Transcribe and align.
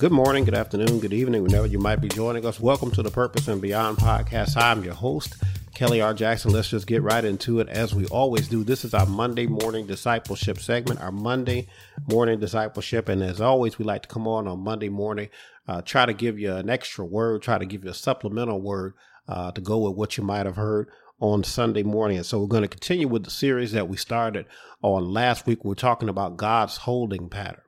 Good 0.00 0.12
morning, 0.12 0.46
good 0.46 0.54
afternoon, 0.54 0.98
good 0.98 1.12
evening, 1.12 1.42
whenever 1.42 1.66
you 1.66 1.78
might 1.78 2.00
be 2.00 2.08
joining 2.08 2.46
us. 2.46 2.58
Welcome 2.58 2.90
to 2.92 3.02
the 3.02 3.10
Purpose 3.10 3.48
and 3.48 3.60
Beyond 3.60 3.98
podcast. 3.98 4.56
I'm 4.56 4.82
your 4.82 4.94
host, 4.94 5.36
Kelly 5.74 6.00
R. 6.00 6.14
Jackson. 6.14 6.52
Let's 6.52 6.70
just 6.70 6.86
get 6.86 7.02
right 7.02 7.22
into 7.22 7.60
it 7.60 7.68
as 7.68 7.94
we 7.94 8.06
always 8.06 8.48
do. 8.48 8.64
This 8.64 8.82
is 8.82 8.94
our 8.94 9.04
Monday 9.04 9.46
morning 9.46 9.86
discipleship 9.86 10.58
segment, 10.58 11.02
our 11.02 11.12
Monday 11.12 11.66
morning 12.08 12.40
discipleship. 12.40 13.10
And 13.10 13.22
as 13.22 13.42
always, 13.42 13.78
we 13.78 13.84
like 13.84 14.00
to 14.04 14.08
come 14.08 14.26
on 14.26 14.48
on 14.48 14.60
Monday 14.60 14.88
morning, 14.88 15.28
uh, 15.68 15.82
try 15.82 16.06
to 16.06 16.14
give 16.14 16.38
you 16.38 16.50
an 16.54 16.70
extra 16.70 17.04
word, 17.04 17.42
try 17.42 17.58
to 17.58 17.66
give 17.66 17.84
you 17.84 17.90
a 17.90 17.94
supplemental 17.94 18.58
word 18.58 18.94
uh, 19.28 19.52
to 19.52 19.60
go 19.60 19.80
with 19.80 19.98
what 19.98 20.16
you 20.16 20.24
might 20.24 20.46
have 20.46 20.56
heard 20.56 20.88
on 21.18 21.44
Sunday 21.44 21.82
morning. 21.82 22.16
And 22.16 22.24
so 22.24 22.40
we're 22.40 22.46
going 22.46 22.62
to 22.62 22.68
continue 22.68 23.06
with 23.06 23.24
the 23.24 23.30
series 23.30 23.72
that 23.72 23.86
we 23.86 23.98
started 23.98 24.46
on 24.80 25.12
last 25.12 25.44
week. 25.44 25.62
We're 25.62 25.74
talking 25.74 26.08
about 26.08 26.38
God's 26.38 26.78
holding 26.78 27.28
pattern 27.28 27.60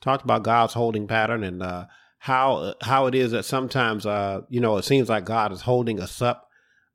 talked 0.00 0.24
about 0.24 0.42
God's 0.42 0.74
holding 0.74 1.06
pattern 1.06 1.42
and 1.44 1.62
uh, 1.62 1.86
how 2.18 2.74
how 2.82 3.06
it 3.06 3.14
is 3.14 3.32
that 3.32 3.44
sometimes 3.44 4.06
uh, 4.06 4.42
you 4.48 4.60
know 4.60 4.76
it 4.76 4.84
seems 4.84 5.08
like 5.08 5.24
God 5.24 5.52
is 5.52 5.62
holding 5.62 6.00
us 6.00 6.20
up. 6.22 6.48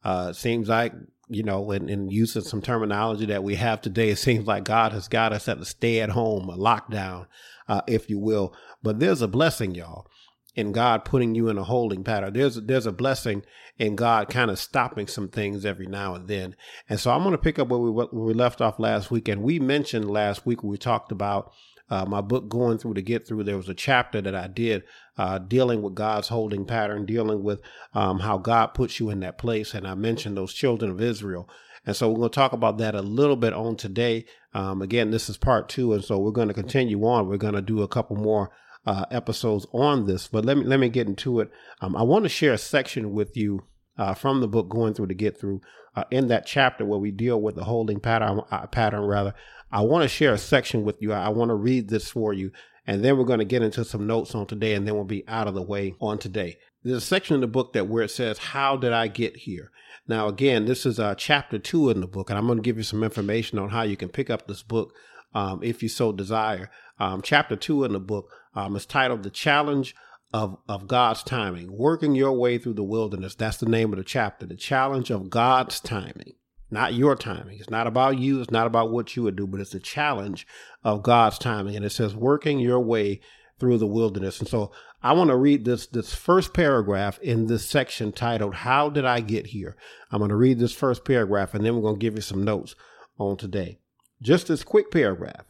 Uh, 0.03 0.33
seems 0.33 0.67
like 0.67 0.93
you 1.31 1.43
know, 1.43 1.71
in, 1.71 1.87
in 1.87 2.09
using 2.09 2.41
some 2.41 2.61
terminology 2.61 3.25
that 3.27 3.43
we 3.43 3.55
have 3.55 3.79
today, 3.79 4.09
it 4.09 4.17
seems 4.17 4.45
like 4.45 4.65
God 4.65 4.91
has 4.91 5.07
got 5.07 5.31
us 5.31 5.47
at 5.47 5.59
a 5.59 5.65
stay 5.65 6.01
at 6.01 6.09
home, 6.09 6.49
a 6.49 6.57
lockdown, 6.57 7.25
uh, 7.69 7.81
if 7.87 8.09
you 8.09 8.19
will. 8.19 8.53
But 8.83 8.99
there's 8.99 9.21
a 9.21 9.29
blessing, 9.29 9.73
y'all, 9.73 10.07
in 10.55 10.73
God 10.73 11.05
putting 11.05 11.33
you 11.33 11.47
in 11.47 11.57
a 11.57 11.63
holding 11.63 12.03
pattern. 12.03 12.33
There's 12.33 12.55
there's 12.55 12.85
a 12.85 12.91
blessing 12.91 13.43
in 13.77 13.95
God 13.95 14.27
kind 14.27 14.51
of 14.51 14.59
stopping 14.59 15.07
some 15.07 15.29
things 15.29 15.65
every 15.65 15.87
now 15.87 16.15
and 16.15 16.27
then. 16.27 16.53
And 16.89 16.99
so 16.99 17.11
I'm 17.11 17.23
going 17.23 17.31
to 17.31 17.37
pick 17.37 17.57
up 17.59 17.69
where 17.69 17.79
we 17.79 17.91
where 17.91 18.07
we 18.11 18.33
left 18.33 18.59
off 18.59 18.77
last 18.77 19.09
week, 19.09 19.29
and 19.29 19.41
we 19.41 19.57
mentioned 19.57 20.11
last 20.11 20.45
week 20.45 20.63
we 20.63 20.77
talked 20.77 21.13
about 21.13 21.53
uh, 21.91 22.05
my 22.05 22.21
book 22.21 22.49
going 22.49 22.79
through 22.79 22.95
to 22.95 23.01
get 23.01 23.27
through 23.27 23.43
there 23.43 23.57
was 23.57 23.69
a 23.69 23.73
chapter 23.75 24.21
that 24.21 24.33
i 24.33 24.47
did 24.47 24.83
uh, 25.17 25.37
dealing 25.37 25.83
with 25.83 25.93
god's 25.93 26.29
holding 26.29 26.65
pattern 26.65 27.05
dealing 27.05 27.43
with 27.43 27.59
um, 27.93 28.19
how 28.19 28.37
god 28.37 28.67
puts 28.67 28.99
you 28.99 29.09
in 29.09 29.19
that 29.19 29.37
place 29.37 29.73
and 29.73 29.87
i 29.87 29.93
mentioned 29.93 30.35
those 30.35 30.53
children 30.53 30.89
of 30.89 31.01
israel. 31.01 31.47
And 31.85 31.95
so 31.95 32.09
we're 32.09 32.17
going 32.17 32.29
to 32.29 32.35
talk 32.35 32.53
about 32.53 32.77
that 32.77 32.93
a 32.93 33.01
little 33.01 33.35
bit 33.35 33.53
on 33.53 33.75
today. 33.75 34.25
Um, 34.53 34.81
again 34.81 35.11
this 35.11 35.29
is 35.29 35.37
part 35.37 35.69
two 35.69 35.93
and 35.93 36.03
so 36.03 36.19
we're 36.19 36.31
going 36.31 36.49
to 36.49 36.53
continue 36.53 37.01
on. 37.03 37.27
We're 37.27 37.37
going 37.37 37.53
to 37.53 37.61
do 37.61 37.81
a 37.81 37.87
couple 37.87 38.17
more 38.17 38.51
uh, 38.85 39.05
episodes 39.11 39.65
on 39.71 40.05
this 40.05 40.27
but 40.27 40.43
let 40.43 40.57
me 40.57 40.63
let 40.63 40.79
me 40.79 40.89
get 40.89 41.07
into 41.07 41.39
it. 41.39 41.51
Um, 41.81 41.95
i 41.95 42.03
want 42.03 42.25
to 42.25 42.29
share 42.29 42.53
a 42.53 42.57
section 42.57 43.13
with 43.13 43.37
you 43.37 43.63
uh, 43.97 44.13
from 44.13 44.41
the 44.41 44.47
book 44.47 44.69
going 44.69 44.93
through 44.93 45.07
to 45.07 45.13
get 45.13 45.39
through 45.39 45.61
uh, 45.95 46.03
in 46.11 46.27
that 46.27 46.45
chapter 46.45 46.85
where 46.85 46.99
we 46.99 47.11
deal 47.11 47.41
with 47.41 47.55
the 47.55 47.63
holding 47.63 47.99
pattern 47.99 48.41
uh, 48.51 48.67
pattern 48.67 49.01
rather 49.01 49.33
I 49.71 49.81
want 49.81 50.03
to 50.03 50.09
share 50.09 50.33
a 50.33 50.37
section 50.37 50.83
with 50.83 51.01
you. 51.01 51.13
I 51.13 51.29
want 51.29 51.49
to 51.49 51.55
read 51.55 51.87
this 51.87 52.09
for 52.09 52.33
you, 52.33 52.51
and 52.85 53.03
then 53.03 53.17
we're 53.17 53.23
going 53.23 53.39
to 53.39 53.45
get 53.45 53.61
into 53.61 53.85
some 53.85 54.05
notes 54.05 54.35
on 54.35 54.45
today, 54.45 54.73
and 54.73 54.85
then 54.85 54.95
we'll 54.95 55.05
be 55.05 55.27
out 55.27 55.47
of 55.47 55.53
the 55.53 55.61
way 55.61 55.95
on 56.01 56.17
today. 56.17 56.57
There's 56.83 56.97
a 56.97 57.05
section 57.05 57.35
in 57.35 57.41
the 57.41 57.47
book 57.47 57.73
that 57.73 57.87
where 57.87 58.03
it 58.03 58.11
says, 58.11 58.37
"How 58.37 58.75
did 58.75 58.91
I 58.91 59.07
get 59.07 59.37
here?" 59.37 59.71
Now, 60.07 60.27
again, 60.27 60.65
this 60.65 60.85
is 60.85 60.99
uh, 60.99 61.15
chapter 61.15 61.57
two 61.57 61.89
in 61.89 62.01
the 62.01 62.07
book, 62.07 62.29
and 62.29 62.37
I'm 62.37 62.47
going 62.47 62.57
to 62.57 62.63
give 62.63 62.77
you 62.77 62.83
some 62.83 63.03
information 63.03 63.59
on 63.59 63.69
how 63.69 63.83
you 63.83 63.95
can 63.95 64.09
pick 64.09 64.29
up 64.29 64.47
this 64.47 64.63
book 64.63 64.93
um, 65.33 65.61
if 65.63 65.81
you 65.81 65.87
so 65.87 66.11
desire. 66.11 66.69
Um, 66.99 67.21
chapter 67.21 67.55
two 67.55 67.85
in 67.85 67.93
the 67.93 67.99
book 67.99 68.29
um, 68.55 68.75
is 68.75 68.85
titled 68.85 69.23
"The 69.23 69.29
Challenge." 69.29 69.95
Of, 70.33 70.57
of 70.69 70.87
God's 70.87 71.23
timing, 71.23 71.75
working 71.77 72.15
your 72.15 72.31
way 72.31 72.57
through 72.57 72.75
the 72.75 72.83
wilderness. 72.83 73.35
That's 73.35 73.57
the 73.57 73.65
name 73.65 73.91
of 73.91 73.97
the 73.97 74.05
chapter. 74.05 74.45
The 74.45 74.55
challenge 74.55 75.11
of 75.11 75.29
God's 75.29 75.81
timing 75.81 76.35
not 76.71 76.93
your 76.93 77.15
timing. 77.15 77.59
It's 77.59 77.69
not 77.69 77.85
about 77.85 78.17
you. 78.17 78.39
It's 78.39 78.49
not 78.49 78.65
about 78.65 78.91
what 78.91 79.15
you 79.15 79.23
would 79.23 79.35
do, 79.35 79.45
but 79.45 79.59
it's 79.59 79.71
the 79.71 79.79
challenge 79.79 80.47
of 80.83 81.03
God's 81.03 81.37
timing. 81.37 81.75
And 81.75 81.83
it 81.83 81.91
says, 81.91 82.15
working 82.15 82.59
your 82.59 82.79
way 82.79 83.19
through 83.59 83.77
the 83.77 83.87
wilderness. 83.87 84.39
And 84.39 84.47
so 84.47 84.71
I 85.03 85.13
want 85.13 85.29
to 85.29 85.35
read 85.35 85.65
this, 85.65 85.85
this 85.85 86.15
first 86.15 86.53
paragraph 86.53 87.19
in 87.19 87.47
this 87.47 87.67
section 87.69 88.11
titled, 88.11 88.55
How 88.55 88.89
Did 88.89 89.05
I 89.05 89.19
Get 89.19 89.47
Here? 89.47 89.75
I'm 90.11 90.19
going 90.19 90.29
to 90.29 90.35
read 90.35 90.59
this 90.59 90.73
first 90.73 91.03
paragraph 91.03 91.53
and 91.53 91.65
then 91.65 91.75
we're 91.75 91.81
going 91.81 91.95
to 91.95 91.99
give 91.99 92.15
you 92.15 92.21
some 92.21 92.43
notes 92.43 92.75
on 93.19 93.37
today. 93.37 93.79
Just 94.21 94.47
this 94.47 94.63
quick 94.63 94.91
paragraph. 94.91 95.45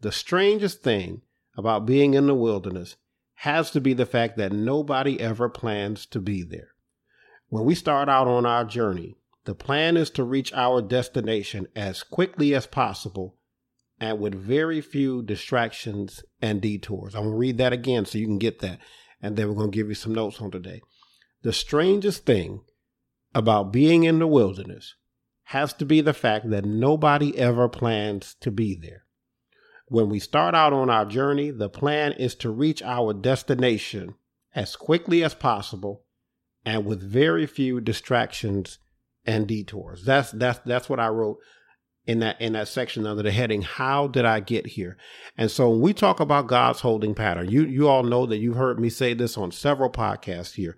The 0.00 0.12
strangest 0.12 0.82
thing 0.82 1.22
about 1.56 1.86
being 1.86 2.14
in 2.14 2.26
the 2.26 2.34
wilderness 2.34 2.96
has 3.40 3.70
to 3.70 3.80
be 3.80 3.94
the 3.94 4.04
fact 4.04 4.36
that 4.36 4.52
nobody 4.52 5.18
ever 5.18 5.48
plans 5.48 6.04
to 6.04 6.20
be 6.20 6.42
there. 6.42 6.68
When 7.48 7.64
we 7.64 7.74
start 7.74 8.06
out 8.06 8.28
on 8.28 8.44
our 8.44 8.66
journey, 8.66 9.16
the 9.46 9.54
plan 9.54 9.96
is 9.96 10.10
to 10.10 10.24
reach 10.24 10.52
our 10.52 10.82
destination 10.82 11.66
as 11.74 12.02
quickly 12.02 12.54
as 12.54 12.66
possible 12.66 13.36
and 13.98 14.20
with 14.20 14.34
very 14.34 14.82
few 14.82 15.22
distractions 15.22 16.22
and 16.42 16.60
detours. 16.60 17.14
I'm 17.14 17.22
going 17.22 17.32
to 17.32 17.38
read 17.38 17.56
that 17.56 17.72
again 17.72 18.04
so 18.04 18.18
you 18.18 18.26
can 18.26 18.36
get 18.36 18.58
that. 18.58 18.78
And 19.22 19.36
then 19.36 19.48
we're 19.48 19.54
going 19.54 19.70
to 19.70 19.76
give 19.76 19.88
you 19.88 19.94
some 19.94 20.14
notes 20.14 20.38
on 20.38 20.50
today. 20.50 20.82
The 21.40 21.54
strangest 21.54 22.26
thing 22.26 22.60
about 23.34 23.72
being 23.72 24.04
in 24.04 24.18
the 24.18 24.26
wilderness 24.26 24.96
has 25.44 25.72
to 25.74 25.86
be 25.86 26.02
the 26.02 26.12
fact 26.12 26.50
that 26.50 26.66
nobody 26.66 27.38
ever 27.38 27.70
plans 27.70 28.36
to 28.42 28.50
be 28.50 28.74
there. 28.74 29.04
When 29.90 30.08
we 30.08 30.20
start 30.20 30.54
out 30.54 30.72
on 30.72 30.88
our 30.88 31.04
journey, 31.04 31.50
the 31.50 31.68
plan 31.68 32.12
is 32.12 32.36
to 32.36 32.50
reach 32.50 32.80
our 32.80 33.12
destination 33.12 34.14
as 34.54 34.76
quickly 34.76 35.24
as 35.24 35.34
possible 35.34 36.04
and 36.64 36.86
with 36.86 37.02
very 37.02 37.44
few 37.44 37.80
distractions 37.80 38.78
and 39.26 39.48
detours. 39.48 40.04
That's 40.04 40.30
that's 40.30 40.60
that's 40.60 40.88
what 40.88 41.00
I 41.00 41.08
wrote 41.08 41.38
in 42.06 42.20
that 42.20 42.40
in 42.40 42.52
that 42.52 42.68
section 42.68 43.04
under 43.04 43.24
the 43.24 43.32
heading 43.32 43.62
how 43.62 44.06
did 44.06 44.24
I 44.24 44.38
get 44.38 44.68
here? 44.68 44.96
And 45.36 45.50
so 45.50 45.68
when 45.70 45.80
we 45.80 45.92
talk 45.92 46.20
about 46.20 46.46
God's 46.46 46.82
holding 46.82 47.16
pattern, 47.16 47.50
you 47.50 47.64
you 47.64 47.88
all 47.88 48.04
know 48.04 48.26
that 48.26 48.38
you've 48.38 48.54
heard 48.54 48.78
me 48.78 48.90
say 48.90 49.12
this 49.12 49.36
on 49.36 49.50
several 49.50 49.90
podcasts 49.90 50.54
here. 50.54 50.76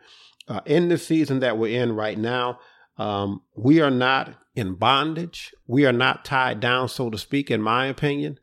Uh, 0.48 0.60
in 0.64 0.88
the 0.88 0.96
season 0.96 1.40
that 1.40 1.58
we're 1.58 1.78
in 1.78 1.94
right 1.94 2.18
now, 2.18 2.60
um, 2.96 3.42
we 3.54 3.78
are 3.82 3.90
not 3.90 4.36
in 4.54 4.74
bondage. 4.74 5.52
We 5.66 5.84
are 5.84 5.92
not 5.92 6.24
tied 6.24 6.60
down, 6.60 6.88
so 6.88 7.10
to 7.10 7.18
speak. 7.18 7.50
In 7.50 7.60
my 7.60 7.84
opinion, 7.88 8.38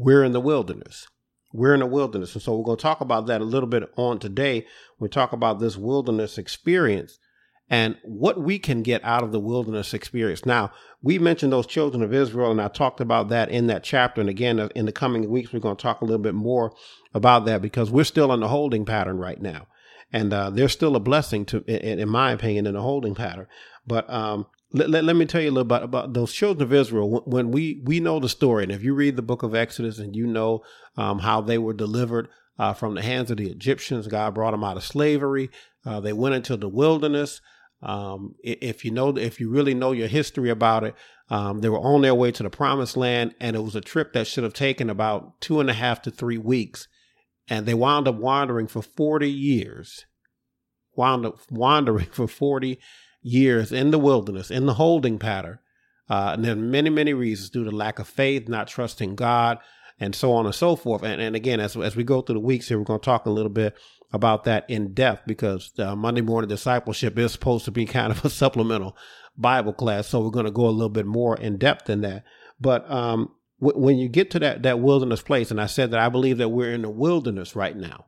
we're 0.00 0.24
in 0.24 0.32
the 0.32 0.40
wilderness. 0.40 1.08
We're 1.52 1.74
in 1.74 1.80
the 1.80 1.86
wilderness, 1.86 2.34
and 2.34 2.42
so 2.42 2.56
we're 2.56 2.64
going 2.64 2.78
to 2.78 2.82
talk 2.82 3.02
about 3.02 3.26
that 3.26 3.42
a 3.42 3.44
little 3.44 3.68
bit 3.68 3.90
on 3.96 4.18
today. 4.18 4.66
We 4.98 5.08
talk 5.08 5.32
about 5.32 5.58
this 5.58 5.76
wilderness 5.76 6.38
experience 6.38 7.18
and 7.68 7.96
what 8.02 8.40
we 8.40 8.58
can 8.58 8.82
get 8.82 9.04
out 9.04 9.22
of 9.22 9.30
the 9.30 9.40
wilderness 9.40 9.92
experience. 9.92 10.46
Now, 10.46 10.72
we 11.02 11.18
mentioned 11.18 11.52
those 11.52 11.66
children 11.66 12.02
of 12.02 12.14
Israel, 12.14 12.50
and 12.50 12.62
I 12.62 12.68
talked 12.68 13.00
about 13.00 13.28
that 13.28 13.50
in 13.50 13.66
that 13.66 13.84
chapter. 13.84 14.22
And 14.22 14.30
again, 14.30 14.58
in 14.74 14.86
the 14.86 14.92
coming 14.92 15.28
weeks, 15.28 15.52
we're 15.52 15.60
going 15.60 15.76
to 15.76 15.82
talk 15.82 16.00
a 16.00 16.04
little 16.04 16.22
bit 16.22 16.34
more 16.34 16.72
about 17.12 17.44
that 17.44 17.60
because 17.60 17.90
we're 17.90 18.04
still 18.04 18.32
in 18.32 18.40
the 18.40 18.48
holding 18.48 18.86
pattern 18.86 19.18
right 19.18 19.40
now. 19.40 19.66
And 20.12 20.32
uh, 20.32 20.50
there's 20.50 20.72
still 20.72 20.96
a 20.96 21.00
blessing 21.00 21.44
to, 21.46 21.58
in, 21.66 22.00
in, 22.00 22.08
my 22.08 22.32
opinion, 22.32 22.66
in 22.66 22.74
the 22.74 22.80
holding 22.80 23.14
pattern. 23.14 23.48
But 23.86 24.08
um, 24.08 24.46
let, 24.72 24.88
let, 24.88 25.04
let, 25.04 25.16
me 25.16 25.26
tell 25.26 25.40
you 25.40 25.50
a 25.50 25.52
little 25.52 25.64
bit 25.64 25.82
about 25.82 26.14
those 26.14 26.32
children 26.32 26.62
of 26.62 26.72
Israel. 26.72 27.22
When 27.26 27.50
we 27.50 27.82
we 27.84 28.00
know 28.00 28.20
the 28.20 28.28
story, 28.28 28.62
and 28.62 28.72
if 28.72 28.82
you 28.82 28.94
read 28.94 29.16
the 29.16 29.22
book 29.22 29.42
of 29.42 29.54
Exodus 29.54 29.98
and 29.98 30.14
you 30.14 30.26
know 30.26 30.62
um, 30.96 31.20
how 31.20 31.40
they 31.40 31.58
were 31.58 31.72
delivered 31.72 32.28
uh, 32.58 32.72
from 32.72 32.94
the 32.94 33.02
hands 33.02 33.30
of 33.30 33.38
the 33.38 33.50
Egyptians, 33.50 34.06
God 34.06 34.34
brought 34.34 34.52
them 34.52 34.64
out 34.64 34.76
of 34.76 34.84
slavery. 34.84 35.50
Uh, 35.84 36.00
they 36.00 36.12
went 36.12 36.34
into 36.34 36.56
the 36.56 36.68
wilderness. 36.68 37.40
Um, 37.82 38.34
if 38.42 38.84
you 38.84 38.90
know, 38.90 39.16
if 39.16 39.40
you 39.40 39.50
really 39.50 39.74
know 39.74 39.92
your 39.92 40.08
history 40.08 40.50
about 40.50 40.84
it, 40.84 40.94
um, 41.30 41.60
they 41.60 41.68
were 41.68 41.78
on 41.78 42.02
their 42.02 42.14
way 42.14 42.30
to 42.30 42.42
the 42.42 42.50
promised 42.50 42.96
land, 42.96 43.34
and 43.40 43.56
it 43.56 43.60
was 43.60 43.74
a 43.74 43.80
trip 43.80 44.12
that 44.12 44.26
should 44.26 44.44
have 44.44 44.52
taken 44.52 44.90
about 44.90 45.40
two 45.40 45.60
and 45.60 45.70
a 45.70 45.74
half 45.74 46.02
to 46.02 46.10
three 46.10 46.38
weeks, 46.38 46.86
and 47.48 47.66
they 47.66 47.74
wound 47.74 48.06
up 48.06 48.16
wandering 48.16 48.68
for 48.68 48.82
forty 48.82 49.30
years. 49.30 50.04
Wound 50.94 51.24
up 51.24 51.38
wandering 51.50 52.06
for 52.12 52.28
forty 52.28 52.78
years 53.22 53.72
in 53.72 53.90
the 53.90 53.98
wilderness, 53.98 54.50
in 54.50 54.66
the 54.66 54.74
holding 54.74 55.18
pattern. 55.18 55.58
Uh, 56.08 56.32
and 56.34 56.44
there 56.44 56.52
are 56.52 56.56
many, 56.56 56.90
many 56.90 57.14
reasons 57.14 57.50
due 57.50 57.64
to 57.64 57.70
lack 57.70 57.98
of 57.98 58.08
faith, 58.08 58.48
not 58.48 58.66
trusting 58.66 59.14
God, 59.14 59.58
and 60.00 60.14
so 60.14 60.32
on 60.32 60.46
and 60.46 60.54
so 60.54 60.74
forth. 60.74 61.02
And, 61.02 61.20
and 61.20 61.36
again, 61.36 61.60
as, 61.60 61.76
as 61.76 61.94
we 61.94 62.02
go 62.02 62.20
through 62.20 62.34
the 62.34 62.40
weeks 62.40 62.68
here, 62.68 62.78
we're 62.78 62.84
going 62.84 63.00
to 63.00 63.04
talk 63.04 63.26
a 63.26 63.30
little 63.30 63.50
bit 63.50 63.76
about 64.12 64.44
that 64.44 64.68
in 64.68 64.92
depth 64.92 65.22
because 65.26 65.72
uh, 65.78 65.94
Monday 65.94 66.20
morning 66.20 66.48
discipleship 66.48 67.16
is 67.18 67.32
supposed 67.32 67.64
to 67.66 67.70
be 67.70 67.86
kind 67.86 68.10
of 68.10 68.24
a 68.24 68.30
supplemental 68.30 68.96
Bible 69.36 69.72
class. 69.72 70.08
So 70.08 70.20
we're 70.20 70.30
going 70.30 70.46
to 70.46 70.50
go 70.50 70.66
a 70.66 70.70
little 70.70 70.88
bit 70.88 71.06
more 71.06 71.36
in 71.36 71.58
depth 71.58 71.88
in 71.88 72.00
that. 72.00 72.24
But 72.60 72.90
um, 72.90 73.30
w- 73.60 73.78
when 73.78 73.98
you 73.98 74.08
get 74.08 74.30
to 74.32 74.38
that, 74.40 74.62
that 74.64 74.80
wilderness 74.80 75.22
place, 75.22 75.50
and 75.50 75.60
I 75.60 75.66
said 75.66 75.92
that 75.92 76.00
I 76.00 76.08
believe 76.08 76.38
that 76.38 76.48
we're 76.48 76.72
in 76.72 76.82
the 76.82 76.90
wilderness 76.90 77.54
right 77.54 77.76
now, 77.76 78.06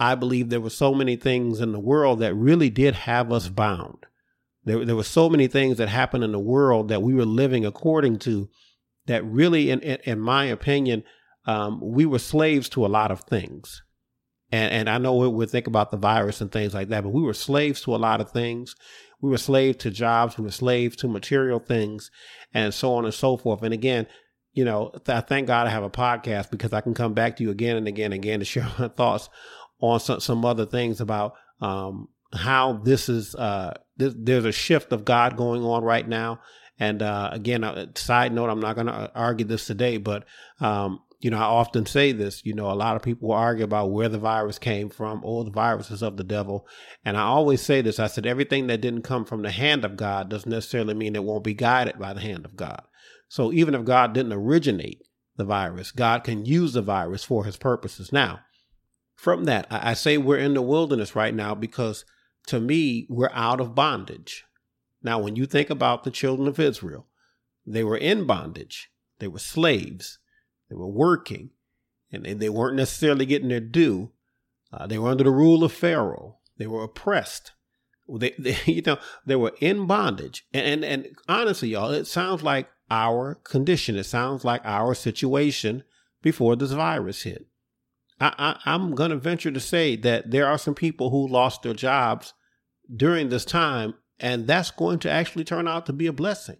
I 0.00 0.14
believe 0.14 0.48
there 0.48 0.60
were 0.60 0.70
so 0.70 0.94
many 0.94 1.16
things 1.16 1.60
in 1.60 1.72
the 1.72 1.80
world 1.80 2.20
that 2.20 2.34
really 2.34 2.70
did 2.70 2.94
have 2.94 3.32
us 3.32 3.48
bound. 3.48 4.06
There, 4.68 4.84
there 4.84 4.96
were 4.96 5.02
so 5.02 5.28
many 5.28 5.46
things 5.46 5.78
that 5.78 5.88
happened 5.88 6.24
in 6.24 6.32
the 6.32 6.38
world 6.38 6.88
that 6.88 7.02
we 7.02 7.14
were 7.14 7.24
living 7.24 7.64
according 7.64 8.18
to 8.20 8.48
that 9.06 9.24
really, 9.24 9.70
in, 9.70 9.80
in, 9.80 9.98
in 10.04 10.20
my 10.20 10.44
opinion, 10.44 11.02
um, 11.46 11.80
we 11.82 12.04
were 12.04 12.18
slaves 12.18 12.68
to 12.70 12.84
a 12.84 12.88
lot 12.88 13.10
of 13.10 13.20
things. 13.22 13.82
And, 14.52 14.72
and 14.72 14.90
I 14.90 14.98
know 14.98 15.14
we 15.28 15.46
think 15.46 15.66
about 15.66 15.90
the 15.90 15.96
virus 15.96 16.40
and 16.40 16.52
things 16.52 16.74
like 16.74 16.88
that, 16.88 17.02
but 17.02 17.12
we 17.12 17.22
were 17.22 17.34
slaves 17.34 17.80
to 17.82 17.94
a 17.94 17.96
lot 17.96 18.20
of 18.20 18.30
things. 18.30 18.74
We 19.20 19.30
were 19.30 19.38
slaves 19.38 19.78
to 19.78 19.90
jobs. 19.90 20.38
We 20.38 20.44
were 20.44 20.50
slaves 20.50 20.96
to 20.96 21.08
material 21.08 21.58
things 21.58 22.10
and 22.54 22.72
so 22.72 22.94
on 22.94 23.04
and 23.04 23.14
so 23.14 23.36
forth. 23.36 23.62
And 23.62 23.74
again, 23.74 24.06
you 24.52 24.64
know, 24.64 24.92
th- 25.04 25.24
thank 25.24 25.46
God 25.46 25.66
I 25.66 25.70
have 25.70 25.82
a 25.82 25.90
podcast 25.90 26.50
because 26.50 26.72
I 26.72 26.80
can 26.80 26.94
come 26.94 27.14
back 27.14 27.36
to 27.36 27.42
you 27.42 27.50
again 27.50 27.76
and 27.76 27.88
again 27.88 28.12
and 28.12 28.22
again 28.22 28.38
to 28.40 28.44
share 28.44 28.68
my 28.78 28.88
thoughts 28.88 29.28
on 29.80 30.00
some, 30.00 30.20
some 30.20 30.44
other 30.44 30.66
things 30.66 31.00
about 31.00 31.34
um, 31.60 32.08
how 32.32 32.74
this 32.74 33.08
is. 33.08 33.34
Uh, 33.34 33.74
there's 33.98 34.44
a 34.44 34.52
shift 34.52 34.92
of 34.92 35.04
God 35.04 35.36
going 35.36 35.62
on 35.62 35.82
right 35.82 36.06
now. 36.06 36.40
And 36.78 37.02
uh, 37.02 37.30
again, 37.32 37.64
uh, 37.64 37.86
side 37.96 38.32
note, 38.32 38.48
I'm 38.48 38.60
not 38.60 38.76
going 38.76 38.86
to 38.86 39.10
argue 39.14 39.44
this 39.44 39.66
today, 39.66 39.96
but 39.96 40.24
um, 40.60 41.00
you 41.20 41.30
know, 41.30 41.38
I 41.38 41.42
often 41.42 41.84
say 41.86 42.12
this, 42.12 42.46
you 42.46 42.54
know, 42.54 42.70
a 42.70 42.74
lot 42.74 42.94
of 42.94 43.02
people 43.02 43.32
argue 43.32 43.64
about 43.64 43.90
where 43.90 44.08
the 44.08 44.18
virus 44.18 44.58
came 44.58 44.88
from. 44.88 45.22
Oh, 45.24 45.42
the 45.42 45.50
virus 45.50 45.90
is 45.90 46.02
of 46.02 46.16
the 46.16 46.24
devil. 46.24 46.68
And 47.04 47.16
I 47.16 47.22
always 47.22 47.60
say 47.60 47.82
this. 47.82 47.98
I 47.98 48.06
said, 48.06 48.26
everything 48.26 48.68
that 48.68 48.80
didn't 48.80 49.02
come 49.02 49.24
from 49.24 49.42
the 49.42 49.50
hand 49.50 49.84
of 49.84 49.96
God 49.96 50.28
doesn't 50.28 50.50
necessarily 50.50 50.94
mean 50.94 51.16
it 51.16 51.24
won't 51.24 51.42
be 51.42 51.54
guided 51.54 51.98
by 51.98 52.12
the 52.12 52.20
hand 52.20 52.44
of 52.44 52.54
God. 52.54 52.82
So 53.28 53.52
even 53.52 53.74
if 53.74 53.84
God 53.84 54.12
didn't 54.12 54.32
originate 54.32 55.02
the 55.36 55.44
virus, 55.44 55.90
God 55.90 56.22
can 56.22 56.46
use 56.46 56.72
the 56.72 56.82
virus 56.82 57.24
for 57.24 57.44
his 57.44 57.56
purposes. 57.56 58.12
Now, 58.12 58.40
from 59.16 59.44
that, 59.44 59.66
I 59.70 59.94
say 59.94 60.18
we're 60.18 60.38
in 60.38 60.54
the 60.54 60.62
wilderness 60.62 61.16
right 61.16 61.34
now 61.34 61.56
because 61.56 62.04
to 62.48 62.60
me, 62.60 63.06
we're 63.08 63.30
out 63.32 63.60
of 63.60 63.74
bondage. 63.74 64.44
Now, 65.02 65.18
when 65.18 65.36
you 65.36 65.46
think 65.46 65.70
about 65.70 66.04
the 66.04 66.10
children 66.10 66.48
of 66.48 66.58
Israel, 66.58 67.06
they 67.66 67.84
were 67.84 67.96
in 67.96 68.26
bondage. 68.26 68.90
They 69.20 69.28
were 69.28 69.38
slaves 69.38 70.18
they 70.68 70.76
were 70.76 70.88
working 70.88 71.50
and 72.10 72.24
they 72.24 72.48
weren't 72.48 72.76
necessarily 72.76 73.26
getting 73.26 73.48
their 73.48 73.60
due. 73.60 74.10
Uh, 74.72 74.86
they 74.86 74.98
were 74.98 75.10
under 75.10 75.24
the 75.24 75.30
rule 75.30 75.64
of 75.64 75.72
Pharaoh. 75.72 76.38
They 76.56 76.66
were 76.66 76.82
oppressed. 76.82 77.52
They, 78.08 78.34
they, 78.38 78.56
you 78.66 78.82
know, 78.82 78.98
they 79.26 79.36
were 79.36 79.54
in 79.60 79.86
bondage. 79.86 80.46
And, 80.52 80.84
and, 80.84 80.84
and 80.84 81.16
honestly, 81.28 81.70
y'all, 81.70 81.90
it 81.90 82.06
sounds 82.06 82.42
like 82.42 82.68
our 82.90 83.34
condition. 83.34 83.96
It 83.96 84.04
sounds 84.04 84.44
like 84.44 84.62
our 84.64 84.94
situation 84.94 85.84
before 86.22 86.56
this 86.56 86.72
virus 86.72 87.22
hit. 87.22 87.46
I, 88.20 88.34
I, 88.38 88.72
I'm 88.72 88.94
going 88.94 89.10
to 89.10 89.16
venture 89.16 89.50
to 89.50 89.60
say 89.60 89.96
that 89.96 90.30
there 90.30 90.46
are 90.46 90.58
some 90.58 90.74
people 90.74 91.10
who 91.10 91.28
lost 91.28 91.62
their 91.62 91.74
jobs 91.74 92.32
during 92.94 93.28
this 93.28 93.44
time, 93.44 93.94
and 94.18 94.46
that's 94.46 94.70
going 94.70 94.98
to 95.00 95.10
actually 95.10 95.44
turn 95.44 95.68
out 95.68 95.86
to 95.86 95.92
be 95.92 96.06
a 96.06 96.12
blessing. 96.12 96.58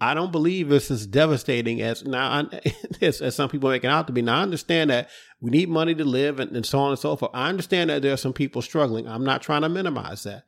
I 0.00 0.12
don't 0.14 0.32
believe 0.32 0.72
it's 0.72 0.90
as 0.90 1.06
devastating 1.06 1.80
as 1.80 2.04
now 2.04 2.48
as, 3.00 3.20
as, 3.20 3.34
some 3.34 3.48
people 3.48 3.70
make 3.70 3.84
it 3.84 3.88
out 3.88 4.06
to 4.08 4.12
be. 4.12 4.22
Now 4.22 4.40
I 4.40 4.42
understand 4.42 4.90
that 4.90 5.08
we 5.40 5.50
need 5.50 5.68
money 5.68 5.94
to 5.94 6.04
live 6.04 6.40
and, 6.40 6.54
and 6.54 6.66
so 6.66 6.80
on 6.80 6.90
and 6.90 6.98
so 6.98 7.16
forth. 7.16 7.30
I 7.32 7.48
understand 7.48 7.90
that 7.90 8.02
there 8.02 8.12
are 8.12 8.18
some 8.18 8.32
people 8.32 8.60
struggling. 8.60 9.06
I'm 9.08 9.24
not 9.24 9.42
trying 9.42 9.62
to 9.62 9.68
minimize 9.68 10.24
that. 10.24 10.44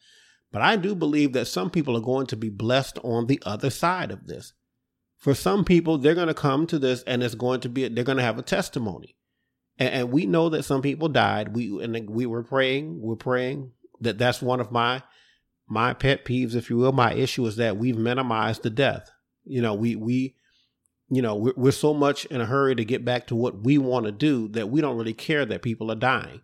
But 0.52 0.62
I 0.62 0.76
do 0.76 0.94
believe 0.94 1.32
that 1.32 1.46
some 1.46 1.70
people 1.70 1.96
are 1.96 2.02
going 2.02 2.26
to 2.28 2.36
be 2.36 2.48
blessed 2.48 2.98
on 3.02 3.26
the 3.26 3.42
other 3.46 3.70
side 3.70 4.10
of 4.10 4.26
this. 4.26 4.52
For 5.16 5.34
some 5.34 5.64
people, 5.64 5.98
they're 5.98 6.14
going 6.14 6.28
to 6.28 6.34
come 6.34 6.66
to 6.68 6.78
this 6.78 7.02
and 7.04 7.22
it's 7.22 7.34
going 7.34 7.60
to 7.60 7.68
be, 7.68 7.88
they're 7.88 8.04
going 8.04 8.18
to 8.18 8.24
have 8.24 8.38
a 8.38 8.42
testimony. 8.42 9.16
And, 9.78 9.88
and 9.94 10.12
we 10.12 10.26
know 10.26 10.48
that 10.50 10.64
some 10.64 10.82
people 10.82 11.08
died. 11.08 11.54
We, 11.54 11.82
and 11.82 12.10
we 12.10 12.26
were 12.26 12.42
praying, 12.42 13.00
we're 13.00 13.16
praying 13.16 13.72
that 14.00 14.18
that's 14.18 14.42
one 14.42 14.60
of 14.60 14.72
my, 14.72 15.02
my 15.68 15.94
pet 15.94 16.24
peeves, 16.24 16.54
if 16.54 16.70
you 16.70 16.76
will. 16.76 16.92
My 16.92 17.12
issue 17.14 17.46
is 17.46 17.56
that 17.56 17.76
we've 17.76 17.96
minimized 17.96 18.62
the 18.62 18.70
death. 18.70 19.10
You 19.44 19.62
know, 19.62 19.74
we 19.74 19.96
we 19.96 20.34
you 21.08 21.22
know 21.22 21.36
we're, 21.36 21.54
we're 21.56 21.72
so 21.72 21.94
much 21.94 22.24
in 22.26 22.40
a 22.40 22.46
hurry 22.46 22.74
to 22.74 22.84
get 22.84 23.04
back 23.04 23.26
to 23.28 23.36
what 23.36 23.62
we 23.62 23.78
want 23.78 24.06
to 24.06 24.12
do 24.12 24.48
that 24.48 24.68
we 24.68 24.80
don't 24.80 24.96
really 24.96 25.14
care 25.14 25.44
that 25.44 25.62
people 25.62 25.90
are 25.90 25.96
dying. 25.96 26.40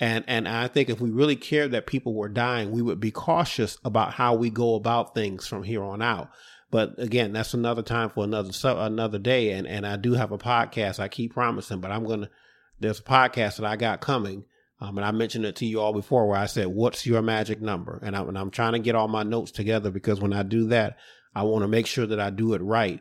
And 0.00 0.24
and 0.26 0.48
I 0.48 0.66
think 0.66 0.88
if 0.88 1.00
we 1.00 1.10
really 1.10 1.36
cared 1.36 1.72
that 1.72 1.86
people 1.86 2.14
were 2.14 2.28
dying, 2.28 2.72
we 2.72 2.82
would 2.82 3.00
be 3.00 3.10
cautious 3.10 3.76
about 3.84 4.14
how 4.14 4.34
we 4.34 4.48
go 4.48 4.74
about 4.74 5.14
things 5.14 5.46
from 5.46 5.62
here 5.62 5.82
on 5.82 6.00
out. 6.00 6.30
But 6.70 6.94
again, 6.98 7.32
that's 7.32 7.52
another 7.52 7.82
time 7.82 8.10
for 8.10 8.24
another 8.24 8.50
another 8.64 9.18
day. 9.18 9.52
And 9.52 9.66
and 9.66 9.86
I 9.86 9.96
do 9.96 10.14
have 10.14 10.32
a 10.32 10.38
podcast. 10.38 11.00
I 11.00 11.08
keep 11.08 11.34
promising, 11.34 11.80
but 11.80 11.90
I'm 11.90 12.04
gonna. 12.04 12.30
There's 12.78 13.00
a 13.00 13.04
podcast 13.04 13.56
that 13.56 13.66
I 13.66 13.76
got 13.76 14.00
coming. 14.00 14.44
Um, 14.80 14.96
and 14.96 15.04
I 15.04 15.10
mentioned 15.10 15.44
it 15.44 15.56
to 15.56 15.66
you 15.66 15.80
all 15.80 15.92
before 15.92 16.26
where 16.26 16.38
I 16.38 16.46
said, 16.46 16.68
what's 16.68 17.06
your 17.06 17.20
magic 17.20 17.60
number? 17.60 18.00
And, 18.02 18.16
I, 18.16 18.22
and 18.22 18.38
I'm 18.38 18.50
trying 18.50 18.72
to 18.72 18.78
get 18.78 18.94
all 18.94 19.08
my 19.08 19.22
notes 19.22 19.50
together 19.50 19.90
because 19.90 20.20
when 20.20 20.32
I 20.32 20.42
do 20.42 20.68
that, 20.68 20.96
I 21.34 21.42
want 21.42 21.62
to 21.62 21.68
make 21.68 21.86
sure 21.86 22.06
that 22.06 22.20
I 22.20 22.30
do 22.30 22.54
it 22.54 22.62
right. 22.62 23.00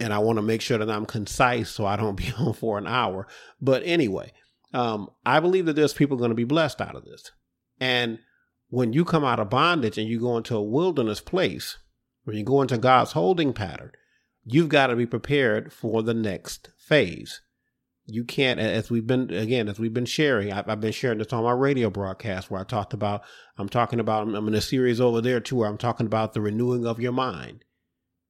And 0.00 0.12
I 0.12 0.18
want 0.18 0.38
to 0.38 0.42
make 0.42 0.60
sure 0.60 0.78
that 0.78 0.90
I'm 0.90 1.06
concise 1.06 1.70
so 1.70 1.86
I 1.86 1.96
don't 1.96 2.16
be 2.16 2.32
on 2.38 2.54
for 2.54 2.76
an 2.76 2.88
hour. 2.88 3.28
But 3.60 3.82
anyway, 3.84 4.32
um, 4.74 5.10
I 5.24 5.38
believe 5.38 5.66
that 5.66 5.76
there's 5.76 5.94
people 5.94 6.16
going 6.16 6.30
to 6.30 6.34
be 6.34 6.44
blessed 6.44 6.80
out 6.80 6.96
of 6.96 7.04
this. 7.04 7.30
And 7.80 8.18
when 8.68 8.92
you 8.92 9.04
come 9.04 9.24
out 9.24 9.38
of 9.38 9.50
bondage 9.50 9.98
and 9.98 10.08
you 10.08 10.18
go 10.18 10.36
into 10.36 10.56
a 10.56 10.62
wilderness 10.62 11.20
place, 11.20 11.78
when 12.24 12.36
you 12.36 12.44
go 12.44 12.62
into 12.62 12.78
God's 12.78 13.12
holding 13.12 13.52
pattern, 13.52 13.92
you've 14.44 14.68
got 14.68 14.88
to 14.88 14.96
be 14.96 15.06
prepared 15.06 15.72
for 15.72 16.02
the 16.02 16.14
next 16.14 16.70
phase. 16.78 17.42
You 18.06 18.24
can't, 18.24 18.58
as 18.58 18.90
we've 18.90 19.06
been, 19.06 19.30
again, 19.32 19.68
as 19.68 19.78
we've 19.78 19.94
been 19.94 20.06
sharing, 20.06 20.52
I've, 20.52 20.68
I've 20.68 20.80
been 20.80 20.92
sharing 20.92 21.18
this 21.18 21.32
on 21.32 21.44
my 21.44 21.52
radio 21.52 21.88
broadcast 21.88 22.50
where 22.50 22.60
I 22.60 22.64
talked 22.64 22.92
about, 22.92 23.22
I'm 23.56 23.68
talking 23.68 24.00
about, 24.00 24.26
I'm 24.26 24.48
in 24.48 24.54
a 24.54 24.60
series 24.60 25.00
over 25.00 25.20
there 25.20 25.40
too, 25.40 25.56
where 25.56 25.68
I'm 25.68 25.78
talking 25.78 26.06
about 26.06 26.32
the 26.32 26.40
renewing 26.40 26.84
of 26.84 27.00
your 27.00 27.12
mind. 27.12 27.64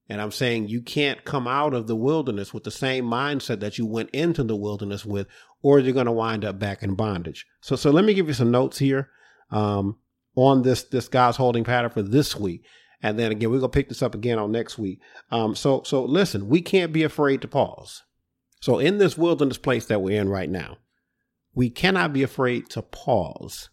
And 0.08 0.20
I'm 0.20 0.32
saying 0.32 0.69
you 0.69 0.82
can't 0.82 1.24
come 1.24 1.48
out 1.48 1.72
of 1.72 1.86
the 1.86 1.96
wilderness 1.96 2.52
with 2.52 2.64
the 2.64 2.70
same 2.70 3.06
mindset 3.06 3.60
that 3.60 3.78
you 3.78 3.86
went 3.86 4.10
into 4.10 4.42
the 4.42 4.56
wilderness 4.56 5.06
with, 5.06 5.26
or 5.62 5.78
you're 5.78 5.94
going 5.94 6.06
to 6.06 6.12
wind 6.12 6.44
up 6.44 6.58
back 6.58 6.82
in 6.82 6.94
bondage. 6.94 7.46
So, 7.62 7.76
so 7.76 7.90
let 7.90 8.04
me 8.04 8.12
give 8.12 8.28
you 8.28 8.34
some 8.34 8.50
notes 8.50 8.78
here 8.78 9.08
um, 9.50 9.96
on 10.34 10.62
this 10.62 10.82
this 10.84 11.08
God's 11.08 11.36
holding 11.36 11.64
pattern 11.64 11.90
for 11.90 12.02
this 12.02 12.34
week, 12.36 12.64
and 13.02 13.18
then 13.18 13.30
again 13.30 13.50
we're 13.50 13.58
gonna 13.58 13.68
pick 13.68 13.88
this 13.88 14.02
up 14.02 14.14
again 14.14 14.38
on 14.38 14.50
next 14.50 14.78
week. 14.78 15.00
Um, 15.30 15.54
so, 15.54 15.82
so 15.84 16.04
listen, 16.04 16.48
we 16.48 16.60
can't 16.60 16.92
be 16.92 17.04
afraid 17.04 17.42
to 17.42 17.48
pause. 17.48 18.02
So, 18.62 18.79
in 18.79 18.99
this 18.99 19.19
wilderness 19.19 19.59
place 19.59 19.87
that 19.87 20.03
we're 20.03 20.20
in 20.20 20.29
right 20.29 20.49
now, 20.49 20.79
we 21.53 21.69
cannot 21.69 22.12
be 22.12 22.23
afraid 22.23 22.70
to 22.70 22.81
pause. 22.81 23.70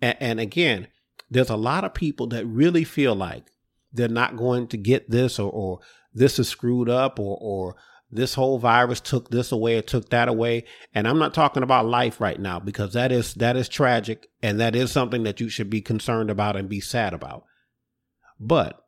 And, 0.00 0.16
and 0.20 0.40
again, 0.40 0.86
there's 1.28 1.50
a 1.50 1.56
lot 1.56 1.82
of 1.82 1.92
people 1.92 2.28
that 2.28 2.46
really 2.46 2.84
feel 2.84 3.16
like 3.16 3.50
they're 3.92 4.06
not 4.06 4.36
going 4.36 4.68
to 4.68 4.76
get 4.76 5.10
this 5.10 5.40
or, 5.40 5.50
or 5.50 5.80
this 6.14 6.38
is 6.38 6.48
screwed 6.48 6.88
up 6.88 7.18
or, 7.18 7.36
or 7.40 7.74
this 8.12 8.34
whole 8.34 8.60
virus 8.60 9.00
took 9.00 9.30
this 9.30 9.50
away 9.50 9.76
or 9.76 9.82
took 9.82 10.10
that 10.10 10.28
away. 10.28 10.66
And 10.94 11.08
I'm 11.08 11.18
not 11.18 11.34
talking 11.34 11.64
about 11.64 11.86
life 11.86 12.20
right 12.20 12.38
now 12.38 12.60
because 12.60 12.92
that 12.92 13.10
is, 13.10 13.34
that 13.34 13.56
is 13.56 13.68
tragic 13.68 14.28
and 14.40 14.60
that 14.60 14.76
is 14.76 14.92
something 14.92 15.24
that 15.24 15.40
you 15.40 15.48
should 15.48 15.68
be 15.68 15.80
concerned 15.80 16.30
about 16.30 16.54
and 16.54 16.68
be 16.68 16.80
sad 16.80 17.12
about. 17.12 17.42
But 18.38 18.84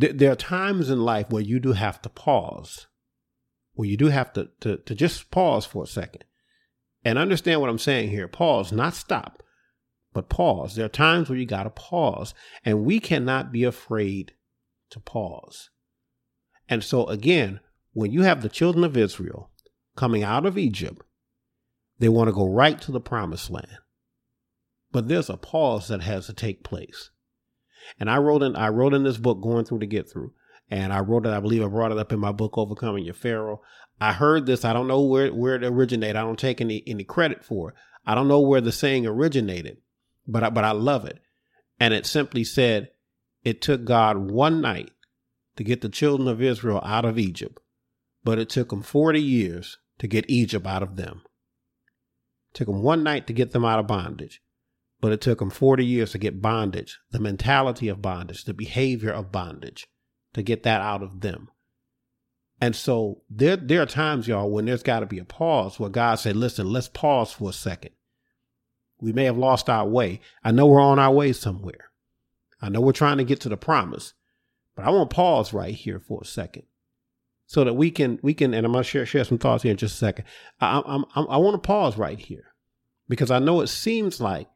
th- 0.00 0.16
there 0.16 0.32
are 0.32 0.36
times 0.36 0.88
in 0.88 1.02
life 1.02 1.26
where 1.28 1.42
you 1.42 1.60
do 1.60 1.72
have 1.72 2.00
to 2.00 2.08
pause 2.08 2.86
well, 3.78 3.86
you 3.88 3.96
do 3.96 4.08
have 4.08 4.32
to, 4.32 4.48
to, 4.58 4.78
to 4.78 4.94
just 4.94 5.30
pause 5.30 5.64
for 5.64 5.84
a 5.84 5.86
second 5.86 6.24
and 7.04 7.16
understand 7.16 7.60
what 7.60 7.70
I'm 7.70 7.78
saying 7.78 8.10
here. 8.10 8.26
Pause, 8.26 8.72
not 8.72 8.92
stop, 8.92 9.40
but 10.12 10.28
pause. 10.28 10.74
There 10.74 10.84
are 10.84 10.88
times 10.88 11.30
where 11.30 11.38
you 11.38 11.46
got 11.46 11.62
to 11.62 11.70
pause, 11.70 12.34
and 12.64 12.84
we 12.84 12.98
cannot 12.98 13.52
be 13.52 13.62
afraid 13.62 14.32
to 14.90 14.98
pause. 14.98 15.70
And 16.68 16.82
so, 16.82 17.06
again, 17.06 17.60
when 17.92 18.10
you 18.10 18.22
have 18.22 18.42
the 18.42 18.48
children 18.48 18.82
of 18.82 18.96
Israel 18.96 19.52
coming 19.94 20.24
out 20.24 20.44
of 20.44 20.58
Egypt, 20.58 21.00
they 22.00 22.08
want 22.08 22.26
to 22.26 22.34
go 22.34 22.48
right 22.48 22.80
to 22.80 22.90
the 22.90 23.00
promised 23.00 23.48
land. 23.48 23.78
But 24.90 25.06
there's 25.06 25.30
a 25.30 25.36
pause 25.36 25.86
that 25.86 26.02
has 26.02 26.26
to 26.26 26.32
take 26.32 26.64
place. 26.64 27.10
And 28.00 28.10
I 28.10 28.16
wrote 28.16 28.42
in 28.42 28.56
I 28.56 28.70
wrote 28.70 28.92
in 28.92 29.04
this 29.04 29.18
book 29.18 29.40
going 29.40 29.64
through 29.64 29.78
to 29.78 29.86
get 29.86 30.10
through 30.10 30.32
and 30.70 30.92
I 30.92 31.00
wrote 31.00 31.26
it. 31.26 31.32
I 31.32 31.40
believe 31.40 31.62
I 31.62 31.68
brought 31.68 31.92
it 31.92 31.98
up 31.98 32.12
in 32.12 32.20
my 32.20 32.32
book, 32.32 32.58
Overcoming 32.58 33.04
Your 33.04 33.14
Pharaoh. 33.14 33.62
I 34.00 34.12
heard 34.12 34.46
this. 34.46 34.64
I 34.64 34.72
don't 34.72 34.88
know 34.88 35.02
where 35.02 35.32
where 35.32 35.56
it 35.56 35.64
originated. 35.64 36.16
I 36.16 36.22
don't 36.22 36.38
take 36.38 36.60
any 36.60 36.82
any 36.86 37.04
credit 37.04 37.44
for 37.44 37.70
it. 37.70 37.76
I 38.06 38.14
don't 38.14 38.28
know 38.28 38.40
where 38.40 38.60
the 38.60 38.72
saying 38.72 39.06
originated, 39.06 39.78
but 40.26 40.44
I, 40.44 40.50
but 40.50 40.64
I 40.64 40.72
love 40.72 41.04
it. 41.04 41.20
And 41.80 41.94
it 41.94 42.06
simply 42.06 42.44
said, 42.44 42.90
"It 43.44 43.60
took 43.60 43.84
God 43.84 44.30
one 44.30 44.60
night 44.60 44.92
to 45.56 45.64
get 45.64 45.80
the 45.80 45.88
children 45.88 46.28
of 46.28 46.42
Israel 46.42 46.80
out 46.84 47.04
of 47.04 47.18
Egypt, 47.18 47.58
but 48.22 48.38
it 48.38 48.48
took 48.48 48.70
them 48.70 48.82
forty 48.82 49.22
years 49.22 49.78
to 49.98 50.06
get 50.06 50.30
Egypt 50.30 50.66
out 50.66 50.82
of 50.82 50.96
them. 50.96 51.22
It 52.50 52.54
took 52.54 52.68
them 52.68 52.82
one 52.82 53.02
night 53.02 53.26
to 53.26 53.32
get 53.32 53.52
them 53.52 53.64
out 53.64 53.80
of 53.80 53.86
bondage." 53.86 54.42
But 55.00 55.12
it 55.12 55.20
took 55.20 55.38
them 55.38 55.50
40 55.50 55.86
years 55.86 56.10
to 56.10 56.18
get 56.18 56.42
bondage, 56.42 56.98
the 57.12 57.20
mentality 57.20 57.86
of 57.86 58.02
bondage, 58.02 58.42
the 58.42 58.52
behavior 58.52 59.12
of 59.12 59.30
bondage 59.30 59.86
to 60.34 60.42
get 60.42 60.62
that 60.62 60.80
out 60.80 61.02
of 61.02 61.20
them. 61.20 61.48
And 62.60 62.74
so 62.74 63.22
there, 63.30 63.56
there 63.56 63.82
are 63.82 63.86
times, 63.86 64.26
y'all, 64.26 64.50
when 64.50 64.64
there's 64.64 64.82
got 64.82 65.00
to 65.00 65.06
be 65.06 65.18
a 65.18 65.24
pause 65.24 65.78
where 65.78 65.90
God 65.90 66.16
said, 66.16 66.36
listen, 66.36 66.72
let's 66.72 66.88
pause 66.88 67.32
for 67.32 67.50
a 67.50 67.52
second. 67.52 67.92
We 69.00 69.12
may 69.12 69.24
have 69.24 69.38
lost 69.38 69.70
our 69.70 69.86
way. 69.86 70.20
I 70.42 70.50
know 70.50 70.66
we're 70.66 70.80
on 70.80 70.98
our 70.98 71.12
way 71.12 71.32
somewhere. 71.32 71.90
I 72.60 72.68
know 72.68 72.80
we're 72.80 72.92
trying 72.92 73.18
to 73.18 73.24
get 73.24 73.40
to 73.42 73.48
the 73.48 73.56
promise, 73.56 74.14
but 74.74 74.84
I 74.84 74.90
want 74.90 75.08
to 75.08 75.14
pause 75.14 75.52
right 75.52 75.74
here 75.74 76.00
for 76.00 76.20
a 76.22 76.26
second 76.26 76.64
so 77.46 77.62
that 77.62 77.74
we 77.74 77.92
can, 77.92 78.18
we 78.22 78.34
can, 78.34 78.52
and 78.52 78.66
I'm 78.66 78.72
going 78.72 78.82
to 78.82 78.88
share, 78.88 79.06
share 79.06 79.24
some 79.24 79.38
thoughts 79.38 79.62
here 79.62 79.70
in 79.70 79.76
just 79.76 79.94
a 79.94 79.98
second. 79.98 80.24
I, 80.60 80.82
I'm, 80.84 81.04
I'm, 81.14 81.28
I 81.28 81.36
want 81.36 81.54
to 81.54 81.66
pause 81.66 81.96
right 81.96 82.18
here 82.18 82.52
because 83.08 83.30
I 83.30 83.38
know 83.38 83.60
it 83.60 83.68
seems 83.68 84.20
like 84.20 84.48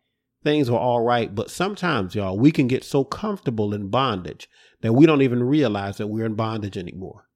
things 0.42 0.68
are 0.68 0.78
all 0.78 1.04
right, 1.04 1.32
but 1.32 1.52
sometimes, 1.52 2.16
y'all, 2.16 2.36
we 2.36 2.50
can 2.50 2.66
get 2.66 2.82
so 2.82 3.04
comfortable 3.04 3.72
in 3.72 3.88
bondage 3.88 4.48
that 4.82 4.92
we 4.92 5.06
don't 5.06 5.22
even 5.22 5.42
realize 5.42 5.96
that 5.96 6.08
we're 6.08 6.26
in 6.26 6.34
bondage 6.34 6.76
anymore. 6.76 7.28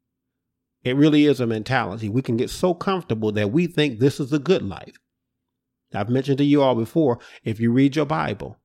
It 0.84 0.96
really 0.96 1.24
is 1.24 1.40
a 1.40 1.46
mentality. 1.46 2.08
We 2.08 2.22
can 2.22 2.36
get 2.36 2.50
so 2.50 2.74
comfortable 2.74 3.32
that 3.32 3.50
we 3.50 3.66
think 3.66 3.98
this 3.98 4.20
is 4.20 4.32
a 4.32 4.38
good 4.38 4.62
life. 4.62 4.98
I've 5.94 6.10
mentioned 6.10 6.38
to 6.38 6.44
you 6.44 6.62
all 6.62 6.74
before, 6.74 7.18
if 7.42 7.58
you 7.58 7.72
read 7.72 7.96
your 7.96 8.04
Bible, 8.04 8.58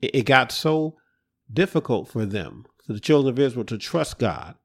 it, 0.00 0.14
it 0.14 0.26
got 0.26 0.52
so 0.52 0.96
difficult 1.50 2.08
for 2.08 2.26
them, 2.26 2.66
for 2.84 2.92
the 2.92 3.00
children 3.00 3.32
of 3.32 3.38
Israel 3.38 3.64
to 3.66 3.78
trust 3.78 4.18
God, 4.18 4.56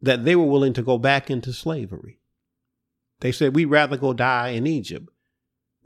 that 0.00 0.24
they 0.24 0.34
were 0.34 0.44
willing 0.44 0.72
to 0.72 0.82
go 0.82 0.98
back 0.98 1.30
into 1.30 1.52
slavery. 1.52 2.18
They 3.20 3.32
said, 3.32 3.54
we'd 3.54 3.66
rather 3.66 3.96
go 3.96 4.12
die 4.12 4.48
in 4.48 4.66
Egypt 4.66 5.08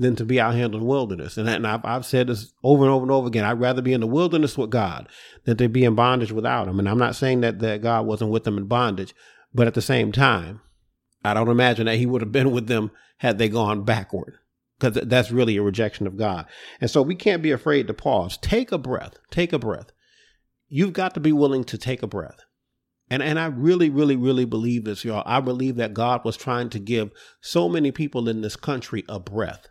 than 0.02 0.16
to 0.16 0.25
be 0.25 0.40
out 0.40 0.54
here 0.54 0.66
in 0.66 0.73
the 0.73 0.78
wilderness. 0.78 1.37
And, 1.37 1.49
and 1.49 1.66
I've, 1.66 1.85
I've 1.85 2.04
said 2.04 2.26
this 2.26 2.52
over 2.62 2.85
and 2.85 2.92
over 2.92 3.02
and 3.02 3.11
over 3.11 3.28
again. 3.28 3.44
I'd 3.44 3.61
rather 3.61 3.82
be 3.82 3.92
in 3.92 4.00
the 4.00 4.06
wilderness 4.06 4.59
with 4.59 4.71
God 4.71 5.09
than 5.44 5.56
to 5.56 5.68
be 5.68 5.85
in 5.85 5.94
bondage 5.94 6.32
without 6.32 6.68
him. 6.68 6.78
And 6.78 6.88
I'm 6.88 6.99
not 6.99 7.16
saying 7.16 7.40
that, 7.42 7.61
that 7.61 7.82
God 7.82 8.06
wasn't 8.06 8.30
with 8.30 8.44
them 8.44 8.59
in 8.59 8.66
bondage, 8.66 9.14
but 9.54 9.66
at 9.66 9.75
the 9.75 9.82
same 9.82 10.12
time, 10.12 10.61
I 11.25 11.35
don't 11.35 11.49
imagine 11.49 11.87
that 11.87 11.97
he 11.97 12.06
would 12.06 12.21
have 12.21 12.32
been 12.32 12.50
with 12.50 12.66
them 12.66 12.90
had 13.18 13.38
they 13.38 13.49
gone 13.49 13.85
backward 13.85 14.35
because 14.78 15.06
that's 15.06 15.30
really 15.30 15.56
a 15.56 15.62
rejection 15.62 16.06
of 16.06 16.16
God. 16.16 16.47
And 16.80 16.90
so 16.90 17.02
we 17.02 17.14
can't 17.14 17.42
be 17.42 17.52
afraid 17.52 17.87
to 17.87 17.94
pause. 17.94 18.37
Take 18.37 18.73
a 18.73 18.78
breath. 18.78 19.14
Take 19.30 19.52
a 19.52 19.59
breath. 19.59 19.92
You've 20.68 20.92
got 20.92 21.14
to 21.14 21.21
be 21.21 21.32
willing 21.32 21.64
to 21.64 21.78
take 21.78 22.02
a 22.02 22.09
breath. 22.09 22.40
And 23.12 23.23
and 23.23 23.38
I 23.38 23.47
really, 23.47 23.90
really, 23.90 24.16
really 24.16 24.47
believe 24.47 24.85
this, 24.85 25.04
y'all. 25.04 25.23
I 25.26 25.40
believe 25.40 25.76
that 25.76 25.92
God 25.92 26.25
was 26.25 26.37
trying 26.37 26.71
to 26.71 26.78
give 26.78 27.11
so 27.42 27.68
many 27.68 27.92
people 27.92 28.26
in 28.26 28.40
this 28.40 28.56
country 28.56 29.04
a 29.06 29.21
breath. 29.21 29.68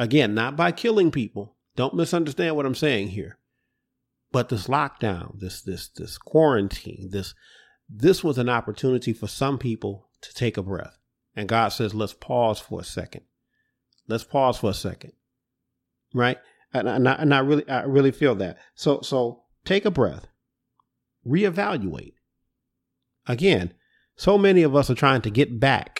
Again, 0.00 0.32
not 0.32 0.56
by 0.56 0.72
killing 0.72 1.10
people. 1.10 1.58
Don't 1.76 1.94
misunderstand 1.94 2.56
what 2.56 2.64
I'm 2.64 2.74
saying 2.74 3.08
here. 3.08 3.36
But 4.32 4.48
this 4.48 4.66
lockdown, 4.66 5.38
this 5.38 5.60
this 5.60 5.88
this 5.88 6.16
quarantine, 6.16 7.10
this 7.10 7.34
this 7.86 8.24
was 8.24 8.38
an 8.38 8.48
opportunity 8.48 9.12
for 9.12 9.26
some 9.26 9.58
people 9.58 10.08
to 10.22 10.32
take 10.32 10.56
a 10.56 10.62
breath. 10.62 10.96
And 11.36 11.48
God 11.48 11.68
says, 11.68 11.94
let's 11.94 12.14
pause 12.14 12.58
for 12.58 12.80
a 12.80 12.84
second. 12.84 13.24
Let's 14.08 14.24
pause 14.24 14.56
for 14.56 14.70
a 14.70 14.74
second. 14.74 15.12
Right? 16.14 16.38
And, 16.72 17.08
I, 17.08 17.12
and 17.14 17.34
I 17.34 17.40
really 17.40 17.68
I 17.68 17.82
really 17.82 18.10
feel 18.10 18.34
that. 18.36 18.56
So 18.74 19.02
so 19.02 19.42
take 19.66 19.84
a 19.84 19.90
breath 19.90 20.28
reevaluate. 21.26 22.14
Again, 23.26 23.74
so 24.16 24.38
many 24.38 24.62
of 24.62 24.74
us 24.74 24.88
are 24.88 24.94
trying 24.94 25.20
to 25.22 25.30
get 25.30 25.60
back. 25.60 25.99